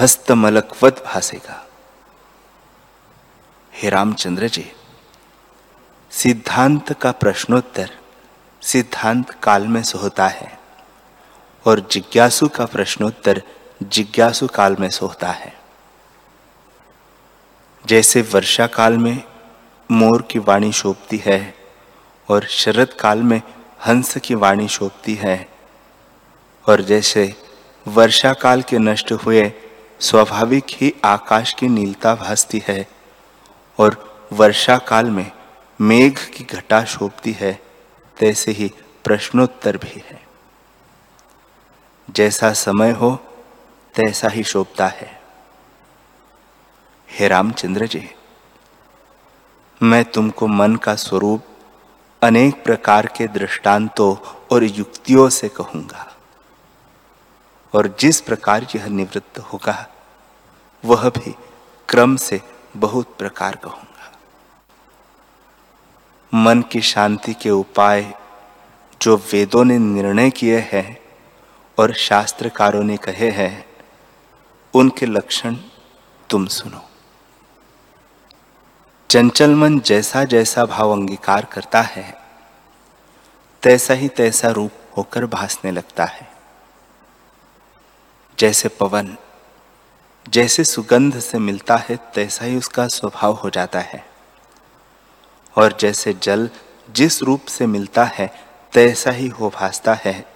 हस्तमलकवत 0.00 1.02
भासेगा। 1.06 1.66
हे 3.72 3.88
रामचंद्र 3.90 4.48
जी, 4.48 4.72
सिद्धांत 6.10 6.92
का 6.92 7.12
प्रश्नोत्तर 7.12 7.90
सिद्धांत 8.62 9.30
काल 9.42 9.66
में 9.66 9.82
से 9.82 9.98
होता 9.98 10.28
है 10.28 10.58
और 11.66 11.80
जिज्ञासु 11.90 12.48
का 12.48 12.66
प्रश्नोत्तर 12.66 13.42
जिज्ञासु 13.82 14.46
काल 14.46 14.76
में 14.80 14.88
से 14.90 15.06
होता 15.06 15.30
है। 15.30 15.52
जैसे 17.86 18.22
वर्षा 18.22 18.66
काल 18.66 18.98
में 18.98 19.22
मोर 19.90 20.22
की 20.22 20.38
वाणी 20.38 20.72
शोभती 20.72 21.22
है 21.26 21.54
और 22.28 22.44
शरद 22.44 22.92
काल 22.92 23.22
में 23.22 23.40
हंस 23.86 24.16
की 24.16 24.34
वाणी 24.34 24.68
शोभती 24.68 25.14
है 25.14 25.48
और 26.66 26.82
जैसे 26.82 27.34
वर्षा 27.88 28.32
काल 28.32 28.62
के 28.62 28.78
नष्ट 28.78 29.12
हुए 29.12 29.52
स्वाभाविक 30.02 30.64
ही 30.68 30.94
आकाश 31.04 31.54
की 31.54 31.68
नीलता 31.68 32.14
भासती 32.14 32.62
है 32.68 32.88
और 33.78 34.20
वर्षा 34.32 34.78
काल 34.78 35.10
में 35.10 35.32
मेघ 35.80 36.18
की 36.18 36.44
घटा 36.44 36.84
शोभती 36.84 37.32
है, 37.32 37.62
तैसे 38.18 38.52
ही 38.52 38.72
प्रश्नोत्तर 39.04 39.76
भी 39.76 40.02
है। 40.10 40.22
जैसा 42.10 42.52
समय 42.52 42.90
हो, 42.90 43.16
तैसा 43.94 44.28
ही 44.28 44.42
शोभता 44.42 44.86
है। 44.86 45.20
हे 47.10 47.28
रामचंद्र 47.28 47.86
जी, 47.86 48.10
मैं 49.82 50.04
तुमको 50.04 50.46
मन 50.46 50.76
का 50.76 50.94
स्वरूप 50.94 51.44
अनेक 52.22 52.64
प्रकार 52.64 53.06
के 53.06 53.28
दृष्टांतों 53.28 54.16
और 54.52 54.64
युक्तियों 54.64 55.28
से 55.28 55.48
कहूँगा 55.48 56.16
और 57.74 57.96
जिस 58.00 58.20
प्रकार 58.20 58.66
यह 58.76 58.86
निवृत्त 58.86 59.38
होगा 59.38 59.88
वह 60.84 61.08
भी 61.08 61.34
क्रम 61.88 62.16
से 62.16 62.40
बहुत 62.76 63.16
प्रकार 63.16 63.56
कहूँगा 63.56 64.12
मन 66.34 66.62
की 66.62 66.80
शांति 66.80 67.34
के 67.34 67.50
उपाय 67.50 68.14
जो 69.02 69.16
वेदों 69.16 69.64
ने 69.64 69.78
निर्णय 69.78 70.30
किए 70.30 70.58
हैं 70.58 70.98
और 71.78 71.92
शास्त्रकारों 71.92 72.82
ने 72.82 72.96
कहे 72.96 73.30
हैं, 73.30 73.66
उनके 74.74 75.06
लक्षण 75.06 75.56
तुम 76.30 76.46
सुनो। 76.46 76.88
चंचल 79.10 79.54
मन 79.54 79.80
जैसा 79.80 80.24
जैसा 80.24 80.64
भाव 80.64 80.92
अंगीकार 80.92 81.44
करता 81.44 81.80
है, 81.80 82.22
तैसा 83.62 83.94
ही 83.94 84.08
तैसा 84.08 84.48
रूप 84.48 84.70
होकर 84.96 85.26
भासने 85.26 85.70
लगता 85.70 86.04
है। 86.04 86.32
जैसे 88.38 88.68
पवन 88.68 89.16
जैसे 90.28 90.64
सुगंध 90.64 91.20
से 91.20 91.38
मिलता 91.38 91.76
है, 91.76 91.96
तैसा 91.96 92.44
ही 92.44 92.56
उसका 92.56 92.86
स्वभाव 92.86 93.32
हो 93.32 93.50
जाता 93.50 93.80
है। 93.80 94.06
और 95.56 95.76
जैसे 95.80 96.12
जल 96.12 96.50
जिस 96.90 97.22
रूप 97.22 97.46
से 97.46 97.66
मिलता 97.66 98.04
है, 98.04 98.44
तैसा 98.72 99.10
ही 99.10 99.28
हो 99.28 99.50
भासता 99.50 99.94
है। 99.94 100.34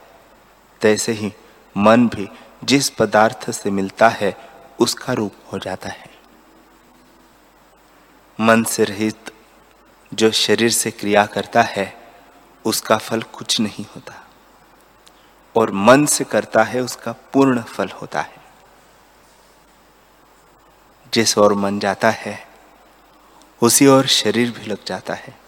तैसे 0.80 1.12
ही 1.12 1.32
मन 1.76 2.08
भी 2.08 2.28
जिस 2.64 2.90
पदार्थ 2.90 3.50
से 3.50 3.70
मिलता 3.70 4.08
है, 4.08 4.36
उसका 4.78 5.12
रूप 5.12 5.32
हो 5.52 5.58
जाता 5.58 5.88
है। 5.88 6.10
मन 8.40 8.64
से 8.64 8.84
रहित 8.84 9.32
जो 10.14 10.30
शरीर 10.30 10.70
से 10.70 10.90
क्रिया 10.90 11.26
करता 11.26 11.62
है, 11.62 12.12
उसका 12.64 12.96
फल 12.96 13.22
कुछ 13.22 13.60
नहीं 13.60 13.84
होता। 13.94 14.26
और 15.56 15.70
मन 15.70 16.06
से 16.06 16.24
करता 16.24 16.62
है, 16.62 16.80
उसका 16.80 17.12
पूर्ण 17.12 17.62
फल 17.62 17.88
होता 17.88 18.20
है। 18.20 18.45
जिस 21.14 21.38
ओर 21.38 21.54
मन 21.54 21.78
जाता 21.78 22.10
है, 22.10 22.48
उसी 23.62 23.86
ओर 23.86 24.06
शरीर 24.06 24.50
भी 24.50 24.66
लग 24.66 24.84
जाता 24.86 25.14
है। 25.14 25.38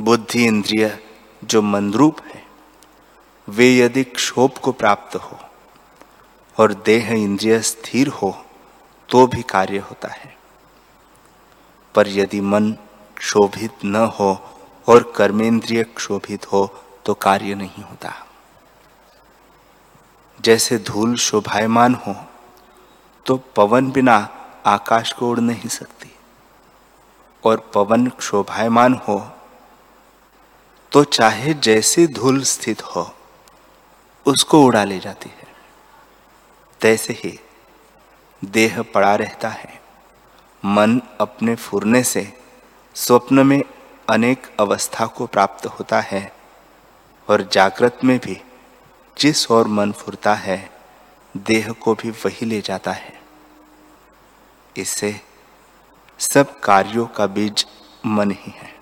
बुद्धि 0.00 0.46
इंद्रिय 0.46 1.04
जो 1.44 1.62
मनरूप 1.62 2.20
है, 2.20 2.46
वे 3.48 3.76
यदि 3.76 4.04
क्षोभ 4.04 4.50
को 4.50 4.72
प्राप्त 4.72 5.16
हो 5.16 5.38
और 6.58 6.74
देह 6.74 7.12
इंद्रिय 7.12 7.60
स्थिर 7.60 8.08
हो 8.08 8.44
तो 9.08 9.26
भी 9.26 9.42
कार्य 9.42 9.78
होता 9.78 10.08
है। 10.08 10.36
पर 11.94 12.08
यदि 12.08 12.40
मन 12.40 12.72
क्षोभित 13.16 13.84
न 13.84 13.96
हो 13.96 14.58
और 14.88 15.12
कर्मेंद्रिय 15.16 15.84
क्षोभित 15.84 16.52
हो 16.52 16.66
तो 17.06 17.14
कार्य 17.14 17.54
नहीं 17.54 17.82
होता। 17.84 18.26
जैसे 20.40 20.78
धूल 20.78 21.16
शोभायमान 21.16 21.94
हो 21.94 22.16
तो 23.26 23.36
पवन 23.56 23.90
बिना 23.90 24.16
आकाश 24.66 25.12
को 25.12 25.30
उड़ 25.30 25.40
नहीं 25.40 25.68
सकती। 25.68 26.10
और 27.44 27.70
पवन 27.74 28.10
शोभायमान 28.20 28.94
हो 28.94 29.30
तो 30.92 31.04
चाहे 31.04 31.54
जैसी 31.54 32.06
धूल 32.06 32.42
स्थित 32.42 32.82
हो, 32.82 33.14
उसको 34.26 34.62
उड़ा 34.64 34.84
ले 34.84 34.98
जाती 34.98 35.28
है। 35.28 35.46
तैसे 36.80 37.12
ही 37.12 37.38
देह 38.44 38.82
पड़ा 38.82 39.14
रहता 39.14 39.48
है। 39.48 39.80
मन 40.64 41.00
अपने 41.20 41.54
फुरने 41.54 42.02
से 42.02 42.40
स्वप्न 42.94 43.46
में 43.46 43.62
अनेक 44.08 44.46
अवस्था 44.60 45.06
को 45.06 45.26
प्राप्त 45.26 45.66
होता 45.66 46.00
है, 46.00 46.32
और 47.28 47.42
जागृत 47.42 47.98
में 48.04 48.18
भी 48.18 48.40
जिस 49.18 49.50
और 49.50 49.66
मन 49.66 49.92
फुरता 49.92 50.34
है 50.34 50.73
देह 51.36 51.72
को 51.72 51.94
भी 51.94 52.10
वही 52.10 52.46
ले 52.46 52.60
जाता 52.60 52.92
है। 52.92 53.22
इससे 54.76 55.20
सब 56.18 56.60
कार्यों 56.60 57.06
का 57.06 57.26
बीज 57.26 57.66
मन 58.06 58.30
ही 58.30 58.50
है 58.50 58.74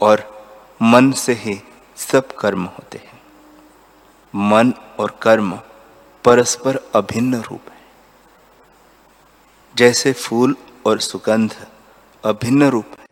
और 0.00 0.46
मन 0.82 1.12
से 1.12 1.32
ही 1.32 1.62
सब 1.96 2.36
कर्म 2.36 2.64
होते 2.64 2.98
हैं। 2.98 3.22
मन 4.34 4.72
और 5.00 5.18
कर्म 5.22 5.60
परस्पर 6.24 6.90
अभिन्न 6.94 7.40
रूप 7.40 7.60
है। 7.68 7.82
जैसे 9.76 10.12
फूल 10.12 10.56
और 10.86 11.00
सुगंध 11.00 11.66
अभिन्न 12.24 12.68
रूप 12.68 12.86
है, 13.00 13.06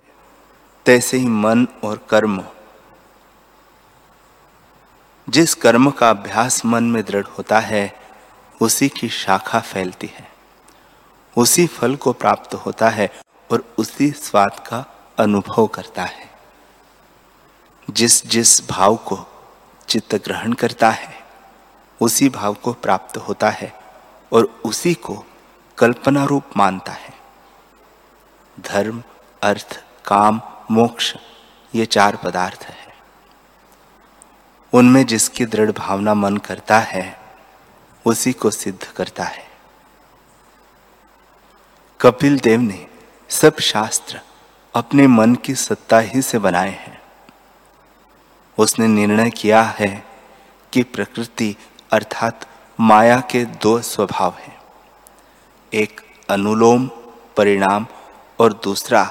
तैसे 0.86 1.16
ही 1.16 1.26
मन 1.26 1.68
और 1.84 2.06
कर्म। 2.10 2.44
जिस 5.28 5.54
कर्म 5.54 5.90
का 5.90 6.10
अभ्यास 6.10 6.64
मन 6.64 6.84
में 6.84 7.04
दृढ़ 7.04 7.26
होता 7.26 7.60
है 7.60 8.10
उसी 8.61 8.88
की 8.88 9.09
शाखा 9.09 9.61
फैलती 9.61 10.07
है। 10.07 10.31
उसी 11.37 11.66
फल 11.66 11.96
को 11.96 12.12
प्राप्त 12.12 12.55
होता 12.55 12.88
है 12.88 13.12
और 13.53 13.75
उसी 13.79 14.11
स्वाद 14.11 14.51
का 14.51 14.85
अनुभव 15.18 15.66
करता 15.66 16.03
है। 16.03 16.31
जिस 17.90 18.27
जिस 18.27 18.68
भाव 18.68 18.96
को 18.96 19.27
चित्त 19.88 20.14
ग्रहण 20.14 20.53
करता 20.53 20.90
है, 20.90 21.25
उसी 22.01 22.29
भाव 22.29 22.55
को 22.55 22.73
प्राप्त 22.73 23.16
होता 23.16 23.51
है 23.51 23.81
और 24.33 24.62
उसी 24.64 24.94
को 24.94 25.25
कल्पना 25.79 26.25
रूप 26.25 26.44
मानता 26.57 26.92
है। 26.92 27.14
धर्म, 28.61 29.03
अर्थ, 29.42 29.85
काम, 30.05 30.40
मोक्ष, 30.70 31.16
ये 31.75 31.87
चार 31.87 32.16
पदार्थ 32.16 32.62
है। 32.62 32.94
उनमें 34.73 35.07
जिसकी 35.07 35.44
दृढ़ 35.44 35.70
भावना 35.70 36.14
मन 36.14 36.37
करता 36.37 36.79
है 36.79 37.19
उसी 38.04 38.32
को 38.32 38.50
सिद्ध 38.50 38.84
करता 38.84 39.24
है। 39.24 39.50
कपिल 42.00 42.38
देव 42.38 42.60
ने 42.60 42.86
सब 43.28 43.58
शास्त्र 43.58 44.20
अपने 44.74 45.06
मन 45.06 45.34
की 45.34 45.54
सत्ता 45.54 45.98
ही 45.98 46.22
से 46.22 46.38
बनाए 46.38 46.70
हैं। 46.70 47.02
उसने 48.58 48.86
निर्णय 48.86 49.30
किया 49.30 49.62
है 49.62 50.06
कि 50.72 50.82
प्रकृति 50.82 51.56
अर्थात 51.92 52.46
माया 52.80 53.20
के 53.20 53.44
दो 53.44 53.82
स्वभाव 53.82 54.34
हैं। 54.38 54.62
एक 55.74 56.00
अनुलोम 56.30 56.86
परिणाम 57.36 57.86
और 58.40 58.52
दूसरा 58.52 59.04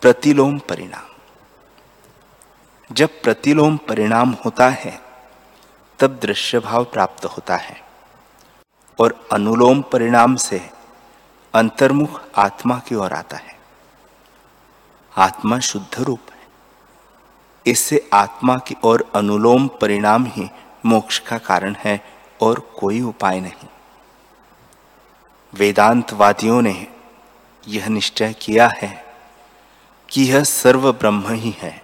प्रतिलोम 0.00 0.58
परिणाम। 0.58 1.04
जब 2.92 3.22
प्रतिलोम 3.22 3.76
परिणाम 3.76 4.36
होता 4.44 4.68
है, 4.68 5.00
तब 5.98 6.18
दृश्य 6.22 6.58
भाव 6.58 6.84
प्राप्त 6.84 7.24
होता 7.24 7.56
है। 7.56 7.89
और 9.00 9.28
अनुलोम 9.32 9.82
परिणाम 9.82 10.36
से 10.36 10.70
अंतर्मुख 11.54 12.22
आत्मा 12.36 12.78
की 12.78 12.94
ओर 12.94 13.12
आता 13.12 13.36
है। 13.36 13.58
आत्मा 15.16 15.58
शुद्ध 15.58 16.00
रूप 16.00 16.20
है। 16.30 16.48
इससे 17.66 18.10
आत्मा 18.12 18.58
की 18.58 18.76
ओर 18.84 19.12
अनुलोम 19.14 19.68
परिणाम 19.68 20.24
ही 20.24 20.50
मोक्ष 20.86 21.18
का 21.18 21.38
कारण 21.38 21.76
है 21.78 22.04
और 22.40 22.60
कोई 22.78 23.00
उपाय 23.00 23.40
नहीं। 23.40 23.68
वेदांतवादियों 25.54 26.62
ने 26.62 26.86
यह 27.68 27.88
निश्चय 27.88 28.32
किया 28.32 28.68
है 28.68 29.04
कि 30.08 30.22
यह 30.22 30.44
सर्व 30.44 30.92
ब्रह्म 30.92 31.28
ही 31.28 31.50
है। 31.50 31.82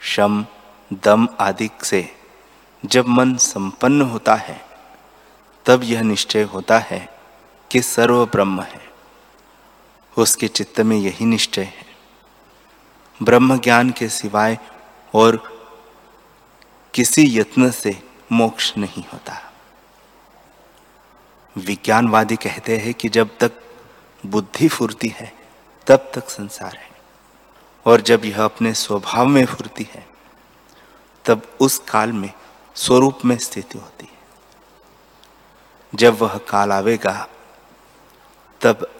शम, 0.00 0.46
दम 0.92 1.28
आदि 1.40 1.70
से 1.82 2.16
जब 2.84 3.06
मन 3.06 3.36
संपन्न 3.36 4.02
होता 4.02 4.34
है 4.34 4.67
तब 5.68 5.84
यह 5.84 6.02
निश्चय 6.02 6.42
होता 6.42 6.78
है 6.78 7.18
कि 7.70 7.82
सर्व 7.82 8.26
ब्रह्म 8.26 8.62
है। 8.62 8.90
उसके 10.18 10.48
चित्त 10.48 10.80
में 10.80 10.96
यही 10.96 11.24
निश्चय 11.24 11.62
है। 11.62 11.86
ब्रह्म 13.22 13.58
ज्ञान 13.58 13.90
के 13.90 14.08
सिवाय 14.08 14.58
और 15.14 15.58
किसी 16.94 17.38
यत्न 17.38 17.70
से 17.70 18.02
मोक्ष 18.32 18.76
नहीं 18.78 19.04
होता। 19.12 19.52
विज्ञानवादी 21.56 22.36
कहते 22.36 22.78
हैं 22.78 22.94
कि 22.94 23.08
जब 23.08 23.38
तक 23.40 23.52
बुद्धि 24.26 24.68
फुरती 24.68 25.08
है, 25.08 25.32
तब 25.86 26.10
तक 26.14 26.28
संसार 26.28 26.76
है। 26.76 26.90
और 27.86 28.00
जब 28.00 28.24
यह 28.24 28.44
अपने 28.44 28.74
स्वभाव 28.74 29.26
में 29.26 29.46
फुरती 29.46 29.88
है, 29.92 30.06
तब 31.24 31.42
उस 31.60 31.78
काल 31.78 32.12
में 32.12 32.32
स्वरूप 32.74 33.18
में 33.24 33.38
स्थिति 33.38 33.78
होती 33.78 34.08
है। 34.12 34.17
जब 35.94 36.18
वह 36.18 36.38
काल 36.38 36.72
आवेगा, 36.72 37.28
तब 38.60 38.90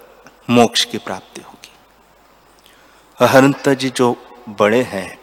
मोक्ष 0.51 0.85
की 0.85 0.99
प्राप्ति 0.99 1.41
होगी। 1.41 1.73
अहंत 3.21 3.69
जी 3.69 3.91
जो 3.91 4.17
बड़े 4.49 4.83
हैं, 4.83 5.19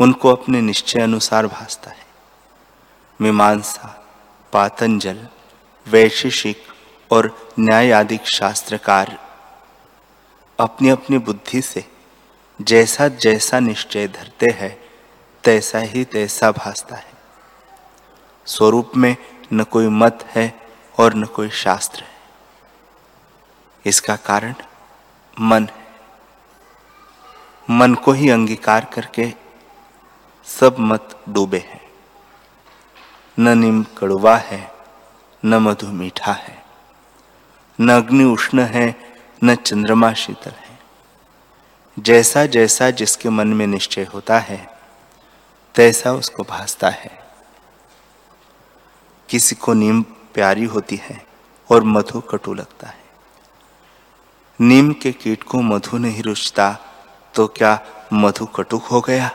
उनको 0.00 0.28
अपने 0.28 0.60
निश्चय 0.60 1.00
अनुसार 1.00 1.46
भासता 1.46 1.90
है। 1.90 2.06
मीमांसा, 3.20 4.06
पातंजल, 4.52 5.28
वैशेषिक 5.88 6.62
और 7.10 7.52
न्यायादिक 7.58 8.26
शास्त्रकार 8.26 9.18
अपनी 10.60 10.88
अपनी 10.88 11.18
बुद्धि 11.18 11.62
से 11.62 11.84
जैसा 12.62 13.08
जैसा 13.08 13.60
निश्चय 13.60 14.08
धरते 14.08 14.46
हैं, 14.50 14.90
तैसा 15.44 15.78
ही 15.78 16.04
तैसा 16.04 16.50
भासता 16.50 16.96
है। 16.96 17.12
स्वरूप 18.46 18.92
में 18.96 19.16
न 19.52 19.62
कोई 19.62 19.88
मत 19.88 20.28
है 20.30 20.60
और 20.98 21.14
न 21.14 21.24
कोई 21.24 21.50
शास्त्र 21.50 22.00
है। 22.00 22.20
इसका 23.86 24.16
कारण 24.16 24.54
मन 25.40 25.64
है। 25.64 25.86
मन 27.70 27.94
को 27.94 28.12
ही 28.12 28.30
अंगीकार 28.30 28.84
करके 28.84 29.34
सब 30.44 30.76
मत 30.78 31.24
डूबे 31.28 31.58
हैं। 31.58 31.90
न 33.38 33.58
निम 33.58 33.82
कड़वा 33.82 34.36
है, 34.36 34.72
न 35.44 35.54
मधु 35.54 35.86
मीठा 35.86 36.32
है। 36.32 36.64
न 37.80 37.92
अग्नि 37.92 38.24
उष्ण 38.24 38.60
है, 38.60 39.14
न 39.44 39.54
चंद्रमा 39.54 40.12
शीतल 40.12 40.50
है। 40.50 40.78
जैसा 41.98 42.46
जैसा 42.46 42.90
जिसके 42.90 43.28
मन 43.28 43.48
में 43.48 43.66
निश्चय 43.66 44.04
होता 44.04 44.38
है, 44.38 44.78
तैसा 45.74 46.12
उसको 46.12 46.42
भासता 46.42 46.88
है। 46.88 47.19
किसी 49.30 49.54
को 49.54 49.72
नीम 49.72 50.02
प्यारी 50.34 50.64
होती 50.64 50.96
है 50.96 51.24
और 51.70 51.82
मधु 51.84 52.20
कटु 52.20 52.54
लगता 52.54 52.88
है। 52.88 52.98
नीम 54.60 54.92
के 54.92 55.12
कीट 55.12 55.42
को 55.42 55.60
मधु 55.60 55.98
नहीं 55.98 56.22
रुचता 56.22 56.72
तो 57.34 57.46
क्या 57.46 57.78
मधु 58.12 58.46
कटुक 58.46 58.84
हो 58.84 59.00
गया? 59.00 59.30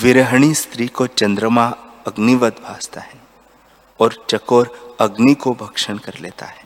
विरहणी 0.00 0.54
स्त्री 0.54 0.88
को 0.88 1.06
चंद्रमा 1.06 1.66
अग्निवत 2.06 2.60
भासता 2.60 3.00
है 3.00 3.20
और 4.00 4.26
चकोर 4.30 4.96
अग्नि 5.00 5.34
को 5.34 5.52
भक्षण 5.54 5.98
कर 5.98 6.18
लेता 6.20 6.46
है। 6.46 6.64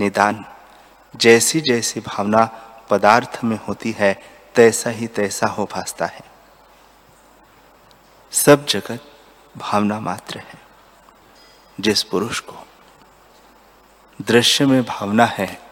निदान 0.00 0.44
जैसी 1.16 1.60
जैसी 1.60 2.00
भावना 2.00 2.44
पदार्थ 2.90 3.38
में 3.44 3.58
होती 3.68 3.92
है, 3.98 4.12
तैसा 4.54 4.90
ही 4.90 5.06
तैसा 5.06 5.46
हो 5.46 5.64
भासता 5.64 6.06
है। 6.06 6.24
सब 8.32 8.66
जगत 8.66 9.07
भावना 9.58 10.00
मात्र 10.00 10.38
है। 10.38 10.62
जिस 11.80 12.02
पुरुष 12.02 12.40
को 12.40 12.54
दृश्य 14.22 14.66
में 14.66 14.82
भावना 14.82 15.24
है, 15.24 15.62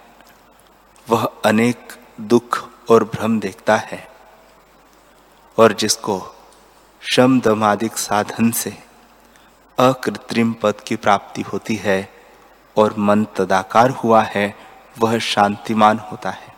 वह 1.08 1.32
अनेक 1.44 1.92
दुख 2.20 2.68
और 2.90 3.04
भ्रम 3.04 3.40
देखता 3.40 3.76
है 3.76 4.08
और 5.58 5.72
जिसको 5.72 6.34
शम 7.00 7.40
दमादिक 7.40 7.98
साधन 7.98 8.50
से 8.50 8.82
अकृत्रिम 9.78 10.52
पद 10.52 10.74
की 10.80 10.96
प्राप्ति 10.96 11.42
होती 11.42 11.76
है 11.76 12.12
और 12.76 12.94
मन 12.98 13.24
तदाकार 13.24 13.90
हुआ 13.90 14.22
है, 14.22 14.56
वह 14.98 15.18
शांतिमान 15.18 15.98
होता 15.98 16.30
है। 16.30 16.54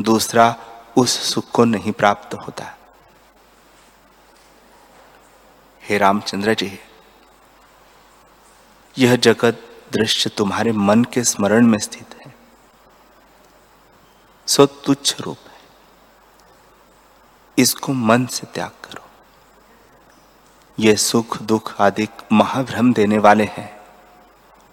दूसरा 0.00 0.56
उस 0.96 1.34
सुख 1.34 1.50
को 1.50 1.64
नहीं 1.64 1.92
प्राप्त 1.92 2.34
होता। 2.34 2.64
हे 2.64 2.85
रामचंद्र 5.92 6.54
जी, 6.54 6.78
यह 8.98 9.16
जगत 9.16 9.84
दृश्य 9.92 10.30
तुम्हारे 10.30 10.72
मन 10.72 11.04
के 11.04 11.24
स्मरण 11.24 11.66
में 11.66 11.78
स्थित 11.78 12.20
है। 12.26 12.34
सो 14.46 14.66
तुच्छ 14.66 15.20
रूप 15.20 15.38
है। 15.48 15.60
इसको 17.58 17.92
मन 17.92 18.26
से 18.26 18.46
त्याग 18.54 18.70
करो। 18.70 19.04
ये 20.78 20.96
सुख 20.96 21.42
दुख 21.42 21.80
आदि 21.80 22.08
महाभ्रम 22.32 22.92
देने 22.92 23.18
वाले 23.18 23.44
हैं 23.44 23.80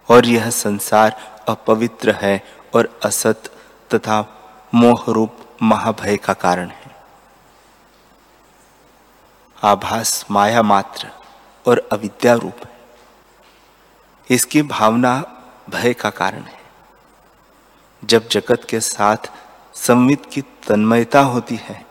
और 0.10 0.26
यह 0.26 0.50
संसार 0.50 1.42
अपवित्र 1.48 2.12
है 2.12 2.44
और 2.76 3.00
असत 3.06 3.44
तथा 3.94 4.26
मोह 4.74 5.06
रूप 5.08 5.38
महाभय 5.62 6.18
का 6.18 6.34
कारण 6.34 6.68
है। 6.68 6.83
आभास, 9.64 10.26
माया 10.32 10.62
मात्र 10.62 11.10
और 11.68 11.90
अविद्या 11.92 12.34
रूप 12.34 12.56
है। 12.66 12.80
इसकी 14.30 14.62
भावना 14.62 15.24
भय 15.70 15.94
का 15.94 16.10
कारण 16.10 16.42
है। 16.42 16.62
जब 18.06 18.28
जगत 18.28 18.68
के 18.70 18.80
साथ 18.80 19.18
संवित 19.74 20.26
की 20.34 20.42
तन्मयता 20.42 21.22
होती 21.22 21.56
है, 21.56 21.86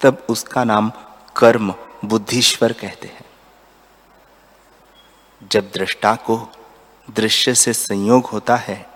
तब 0.00 0.26
उसका 0.28 0.64
नाम 0.64 0.92
कर्म 1.36 1.74
बुद्धिश्वर 2.04 2.72
कहते 2.72 3.08
हैं। 3.08 3.24
जब 5.52 5.70
दृष्टा 5.74 6.14
को 6.14 6.52
दृश्य 7.10 7.54
से 7.54 7.72
संयोग 7.72 8.26
होता 8.26 8.56
है, 8.56 8.90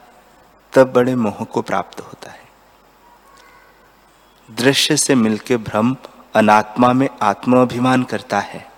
तब 0.73 0.93
बड़े 0.93 1.15
मोह 1.15 1.45
को 1.45 1.63
प्राप्त 1.63 2.01
होता 2.01 2.31
है। 2.31 2.49
दृश्य 4.51 4.97
से 4.97 5.15
मिलके 5.15 5.57
भ्रम 5.57 5.97
अनात्मा 6.35 6.93
में 6.93 7.09
आत्माभिमान 7.23 8.03
करता 8.03 8.41
है 8.41 8.73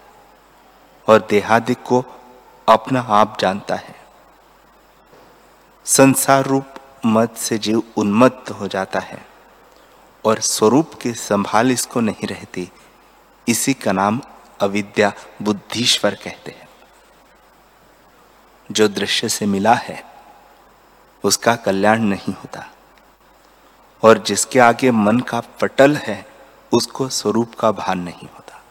और 1.08 1.26
देहादिक 1.30 1.82
को 1.82 2.04
अपना 2.68 3.00
आप 3.00 3.38
जानता 3.40 3.74
है। 3.74 3.94
संसार 5.84 6.46
रूप 6.46 6.66
मत 7.06 7.36
से 7.36 7.58
जीव 7.58 7.82
उन्मत्त 7.96 8.50
हो 8.50 8.68
जाता 8.68 8.98
है 8.98 9.26
और 10.24 10.40
स्वरूप 10.40 10.94
की 10.94 11.14
संभाल 11.14 11.70
इसको 11.70 12.00
नहीं 12.00 12.26
रहती। 12.26 12.70
इसी 13.48 13.74
का 13.74 13.92
नाम 13.92 14.20
अविद्या 14.60 15.12
बुद्धिश्वर 15.42 16.14
कहते 16.14 16.50
हैं। 16.50 16.68
जो 18.72 18.88
दृश्य 18.88 19.28
से 19.28 19.46
मिला 19.46 19.74
है, 19.74 20.04
उसका 21.24 21.56
कल्याण 21.56 21.98
नहीं 21.98 22.34
होता। 22.34 22.70
और 24.02 24.18
जिसके 24.18 24.58
आगे 24.58 24.90
मन 24.90 25.20
का 25.20 25.40
पटल 25.40 25.96
है 25.96 26.33
उसको 26.74 27.08
स्वरूप 27.08 27.54
का 27.54 27.72
भान 27.72 27.98
नहीं 27.98 28.28
होता। 28.34 28.62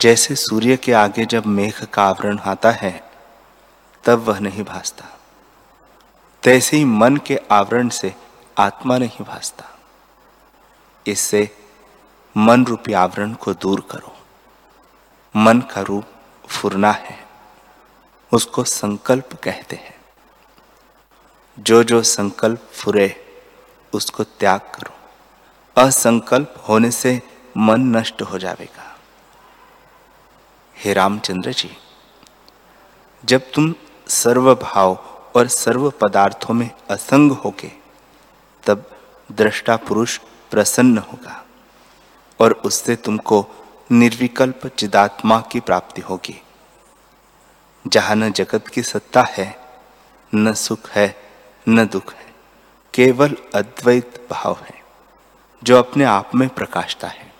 जैसे 0.00 0.34
सूर्य 0.34 0.76
के 0.76 0.92
आगे 0.92 1.24
जब 1.24 1.46
मेघ 1.46 1.84
का 1.84 2.02
आवरण 2.02 2.38
आता 2.38 2.70
है, 2.70 3.10
तब 4.04 4.18
वह 4.18 4.38
नहीं 4.38 4.64
भासता। 4.64 5.04
तैसे 6.42 6.76
ही 6.76 6.84
मन 6.84 7.16
के 7.16 7.40
आवरण 7.50 7.88
से 7.88 8.14
आत्मा 8.58 8.98
नहीं 8.98 9.24
भासता। 9.24 9.64
इससे 11.06 11.58
मन 12.36 12.66
रूपी 12.66 12.92
आवरण 12.92 13.34
को 13.34 13.54
दूर 13.54 13.88
करो। 13.90 14.16
मन 15.36 15.60
का 15.60 15.80
रूप 15.80 16.04
फुरना 16.48 16.92
है। 16.92 17.26
उसको 18.32 18.64
संकल्प 18.64 19.28
कहते 19.44 19.76
हैं। 19.76 19.96
जो 21.58 21.84
जो 21.84 22.02
संकल्प 22.02 22.70
फुरे, 22.72 23.24
उसको 23.92 24.24
त्याग 24.24 24.60
करो। 24.60 24.95
असंकल्प 25.76 26.54
होने 26.68 26.90
से 26.90 27.20
मन 27.56 27.80
नष्ट 27.96 28.22
हो 28.22 28.38
जाएगा। 28.38 28.84
हे 30.76 30.92
रामचंद्र 30.92 31.52
जी, 31.52 31.70
जब 33.24 33.50
तुम 33.54 33.74
सर्व 34.08 34.54
भाव 34.54 34.94
और 35.36 35.48
सर्व 35.48 35.90
पदार्थों 35.90 36.54
में 36.54 36.70
असंग 36.90 37.32
होके 37.32 37.70
तब 38.64 38.90
दृष्टा 39.32 39.76
पुरुष 39.76 40.18
प्रसन्न 40.50 40.98
होगा 40.98 41.42
और 42.40 42.52
उससे 42.64 42.96
तुमको 42.96 43.44
निर्विकल्प 43.90 44.66
चिदात्मा 44.68 45.40
की 45.52 45.60
प्राप्ति 45.60 46.02
होगी। 46.02 46.40
जहाँ 47.84 48.16
न 48.16 48.32
जगत 48.32 48.68
की 48.68 48.82
सत्ता 48.82 49.22
है, 49.30 49.48
न 50.32 50.52
सुख 50.54 50.90
है, 50.90 51.14
न 51.68 51.86
दुख 51.86 52.14
है, 52.14 52.34
केवल 52.94 53.36
अद्वैत 53.54 54.26
भाव 54.30 54.56
है। 54.62 54.75
जो 55.64 55.78
अपने 55.78 56.04
आप 56.04 56.34
में 56.34 56.48
प्रकाशता 56.48 57.08
है। 57.08 57.32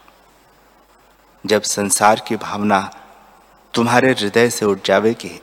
जब 1.46 1.62
संसार 1.62 2.22
की 2.28 2.36
भावना 2.36 2.90
तुम्हारे 3.74 4.12
हृदय 4.12 4.50
से 4.50 4.66
उठ 4.66 4.86
जाएगी 4.86 5.40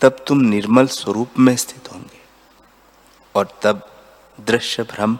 तब 0.00 0.24
तुम 0.28 0.38
निर्मल 0.38 0.86
स्वरूप 0.86 1.30
में 1.38 1.56
स्थित 1.56 1.92
होंगे 1.92 2.20
और 3.34 3.58
तब 3.62 4.02
दृश्य 4.40 4.82
भ्रम 4.82 5.18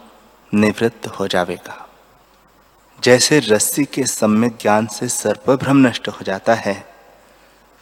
निवृत्त 0.55 1.07
हो 1.07 1.29
जाएगा 1.29 1.89
जैसे 3.03 3.41
रस्सी 3.41 3.85
के 3.85 4.05
सम्यक 4.05 4.59
ज्ञान 4.61 4.87
से 4.87 5.09
सर्प 5.09 5.51
भ्रम 5.51 5.77
नष्ट 5.77 6.09
हो 6.09 6.19
जाता 6.23 6.55
है, 6.55 6.95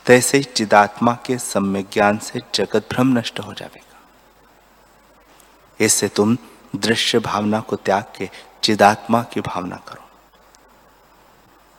तैसे 0.06 0.38
ही 0.38 0.44
चिदात्मा 0.44 1.18
के 1.26 1.38
सम्यक 1.38 1.86
ज्ञान 1.92 2.18
से 2.18 2.42
जगत 2.54 2.88
भ्रम 2.92 3.18
नष्ट 3.18 3.40
हो 3.40 3.54
जाएगा 3.54 4.00
इससे 5.80 6.08
तुम 6.08 6.36
दृश्य 6.76 7.18
भावना 7.18 7.60
को 7.60 7.76
त्याग 7.76 8.04
के 8.18 8.30
चिदात्मा 8.66 9.22
की 9.22 9.40
भावना 9.40 9.76
करो। 9.76 10.05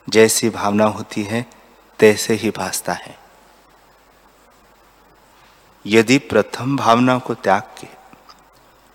जैसी 0.09 0.49
भावना 0.49 0.85
होती 0.85 1.23
है, 1.23 1.45
तैसे 1.99 2.33
ही 2.33 2.49
भासता 2.49 2.93
है। 2.93 3.17
यदि 5.85 6.17
प्रथम 6.17 6.77
भावना 6.77 7.17
को 7.19 7.33
त्याग 7.33 7.61
के 7.61 7.87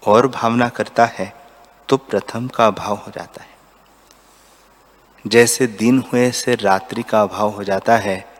और 0.02 0.26
भावना 0.26 0.68
करता 0.68 1.04
है 1.04 1.32
तो 1.88 1.96
प्रथम 1.96 2.48
का 2.48 2.66
अभाव 2.66 2.96
हो 2.96 3.12
जाता 3.12 3.42
है। 3.42 3.50
जैसे 5.26 5.66
दिन 5.66 6.04
हुए 6.12 6.30
से 6.30 6.54
रात्रि 6.54 7.02
का 7.02 7.22
अभाव 7.22 7.50
हो 7.50 7.64
जाता 7.64 7.96
है, 7.96 8.34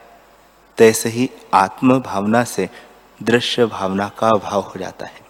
तैसे 0.78 1.08
ही 1.08 1.30
आत्म 1.54 2.00
भावना 2.00 2.44
से 2.44 2.70
दृश्य 3.22 3.66
भावना 3.66 4.08
का 4.08 4.28
अभाव 4.28 4.60
हो 4.60 4.78
जाता 4.78 5.06
है। 5.06 5.20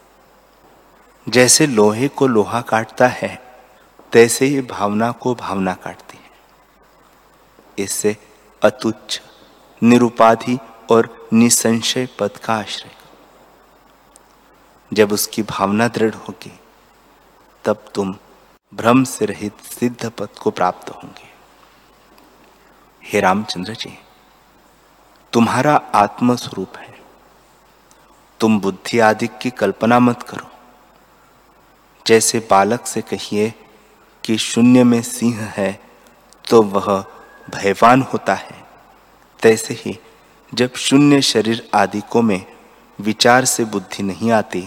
जैसे 1.28 1.66
लोहे 1.66 2.08
को 2.08 2.26
लोहा 2.26 2.60
काटता 2.60 3.06
है 3.06 3.51
तैसे 4.12 4.46
ही 4.46 4.60
भावना 4.60 5.12
को 5.12 5.34
भावना 5.34 5.74
काटती 5.74 6.16
है। 6.16 6.30
इससे 7.78 8.16
अतुच्छ, 8.62 9.20
निरुपाधि 9.82 10.58
और 10.90 11.28
निसंशय 11.32 12.08
पद 12.18 12.30
का 12.30 12.54
आश्रय। 12.54 12.90
जब 14.92 15.12
उसकी 15.12 15.42
भावना 15.42 15.88
दृढ़ 15.88 16.14
होगी, 16.14 16.60
तब 17.64 17.84
तुम 17.94 18.16
भ्रम 18.74 19.04
से 19.04 19.26
रहित 19.26 19.58
सिद्ध 19.58 20.10
पद 20.10 20.28
को 20.28 20.50
प्राप्त 20.50 20.90
होंगे। 20.90 21.32
हे 23.04 23.20
रामचंद्र 23.20 23.74
जी, 23.74 23.98
तुम्हारा 25.32 25.76
आत्म 25.94 26.36
स्वरूप 26.36 26.76
है। 26.76 27.00
तुम 28.40 28.60
बुद्धि 28.60 28.98
आदि 28.98 29.26
की 29.26 29.50
कल्पना 29.50 29.98
मत 29.98 30.22
करो। 30.22 30.46
जैसे 32.06 32.46
बालक 32.50 32.86
से 32.86 33.02
कहिए 33.02 33.54
कि 34.24 34.36
शून्य 34.38 34.84
में 34.84 35.00
सिंह 35.02 35.40
है 35.56 35.72
तो 36.44 36.62
वह 36.62 36.86
भयवान 37.48 38.02
होता 38.02 38.34
है। 38.34 38.60
तैसे 39.40 39.74
ही 39.74 39.98
जब 40.52 40.74
शून्य 40.76 41.20
शरीर 41.22 41.68
आदि 41.74 42.00
को 42.10 42.22
में 42.22 42.44
विचार 42.98 43.44
से 43.44 43.64
बुद्धि 43.64 44.02
नहीं 44.02 44.30
आती 44.32 44.64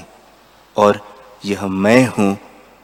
और 0.75 0.99
यह 1.45 1.65
मैं 1.67 2.05
हूँ, 2.07 2.37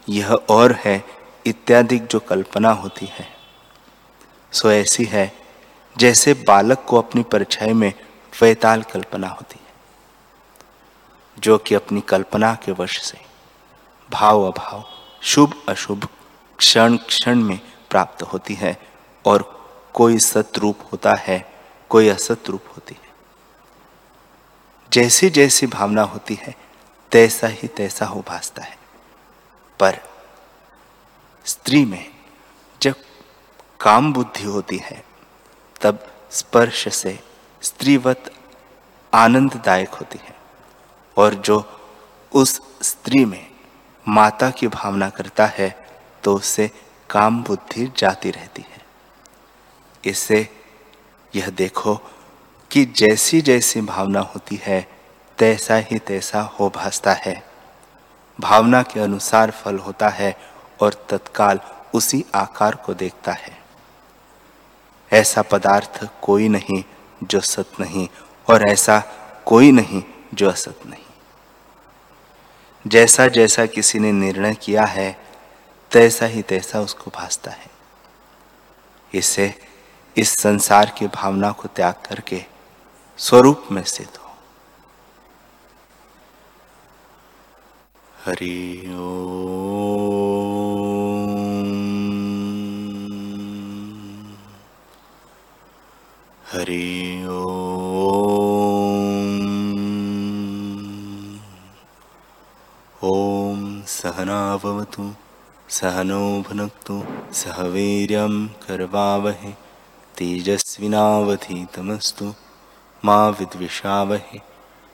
यह 0.08 0.32
और 0.32 0.76
है, 0.86 1.04
इत्यादि 1.46 1.98
जो 2.02 2.20
कल्पना 2.20 2.72
होती 2.72 3.06
है, 3.06 3.28
सो 4.52 4.72
ऐसी 4.72 5.06
है 5.06 5.32
जैसे 5.96 6.34
बालक 6.48 6.86
को 6.88 6.98
अपनी 6.98 7.24
परछाई 7.24 7.74
में 7.74 7.94
वैताल 8.34 8.82
कल्पना 8.84 9.28
होती 9.28 9.60
है, 9.60 9.74
जो 11.38 11.58
कि 11.58 11.76
अपनी 11.76 12.02
कल्पना 12.02 12.54
के 12.56 12.72
वश 12.72 13.02
से 13.02 13.18
भाव 14.10 14.44
अभाव, 14.44 14.84
शुभ 15.22 15.62
अशुभ 15.70 16.08
क्षण 16.62 16.98
क्षण 16.98 17.36
में 17.36 17.60
प्राप्त 17.90 18.22
होती 18.22 18.54
है 18.54 18.78
और 19.26 19.42
कोई 19.94 20.18
सतरूप 20.20 20.80
होता 20.92 21.14
है, 21.14 21.54
कोई 21.90 22.10
असत 22.10 22.50
रूप 22.50 22.64
होती 22.70 22.98
है। 23.04 23.10
जैसी 24.94 25.30
जैसी 25.30 25.68
भावना 25.68 26.02
होती 26.02 26.40
है, 26.42 26.56
तैसा 27.12 27.48
ही 27.48 27.68
तैसा 27.68 28.06
हो 28.06 28.24
भासता 28.28 28.64
है। 28.64 28.78
पर 29.80 30.00
स्त्री 31.46 31.86
में 31.86 32.10
जब 32.82 32.96
काम 33.80 34.14
बुद्धि 34.14 34.44
होती 34.44 34.78
है, 34.78 35.04
तब 35.82 36.08
स्पर्श 36.32 36.96
से 36.96 37.20
स्त्रीवत 37.62 38.34
आनंददायक 39.14 39.90
होती 39.90 40.20
है 40.24 40.36
और 41.18 41.34
जो 41.34 41.80
उस 42.34 42.62
स्त्री 42.82 43.26
में 43.26 43.52
माता 44.08 44.50
की 44.50 44.68
भावना 44.68 45.10
करता 45.10 45.46
है 45.46 45.91
तो 46.24 46.36
उससे 46.36 46.72
काम 47.10 47.44
बुद्धि 47.44 47.92
जाती 47.98 48.32
रहती 48.32 48.62
है। 48.62 48.82
इससे 50.06 50.50
यह 51.36 51.50
देखो 51.50 51.96
कि 52.72 52.86
जैसी 52.86 53.42
जैसी 53.42 53.82
भावना 53.82 54.20
होती 54.20 54.60
है, 54.64 54.88
तैसा 55.38 55.76
ही 55.76 56.00
तैसा 56.00 56.42
हो 56.42 56.70
भासता 56.70 57.14
है। 57.14 57.44
भावना 58.40 58.84
के 58.84 59.00
अनुसार 59.00 59.52
फल 59.52 59.78
होता 59.78 60.10
है 60.10 60.38
और 60.82 61.08
तत्काल 61.10 61.60
उसी 61.94 62.26
आकार 62.36 62.76
को 62.76 62.94
देखता 62.94 63.32
है। 63.32 63.62
ऐसा 65.14 65.42
पदार्थ 65.42 66.10
कोई 66.22 66.48
नहीं 66.48 66.84
जो 67.24 67.40
सत 67.40 67.66
नहीं 67.80 68.08
और 68.50 68.70
ऐसा 68.70 69.04
कोई 69.46 69.72
नहीं 69.72 70.04
जो 70.34 70.50
असत 70.50 70.80
नहीं। 70.86 71.04
जैसा 72.88 73.28
जैसा 73.28 73.66
किसी 73.66 74.00
ने 74.00 74.12
निर्णय 74.12 74.54
किया 74.54 74.86
है 74.86 75.31
तैसा 75.92 76.26
ही 76.26 76.42
तैसा 76.42 76.82
उसको 76.82 77.12
भासता 77.16 77.52
है। 77.52 77.70
इसे 79.14 79.54
इस 80.18 80.30
संसार 80.30 80.96
की 80.98 81.08
भावना 81.08 81.52
को 81.52 81.68
त्याग 81.68 81.94
करके 81.94 82.46
स्वरूप 83.18 83.66
में 83.72 83.84
स्थित 83.84 84.18
हो। 84.18 84.30
हरि 88.26 88.84
हरि 96.54 97.24
ओम 103.04 103.82
सहनावतु। 103.82 105.14
सहनो 105.72 106.42
भुनक्तु, 106.42 107.04
सह 107.34 107.64
वीर्यं 107.64 108.48
कर्वावहे, 108.48 109.54
तेजस्विनावधीतमस्तु, 110.18 112.34
माँ 113.06 113.32
विद्विषावहे। 113.32 114.40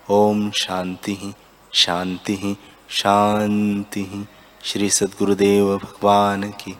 ओम 0.10 0.52
शांति 0.52 1.34
शांति 1.74 2.58
शांति 2.90 4.28
श्री 4.64 4.90
सद्गुरुदेव 4.90 5.78
भगवान 5.78 6.44
की 6.44 6.78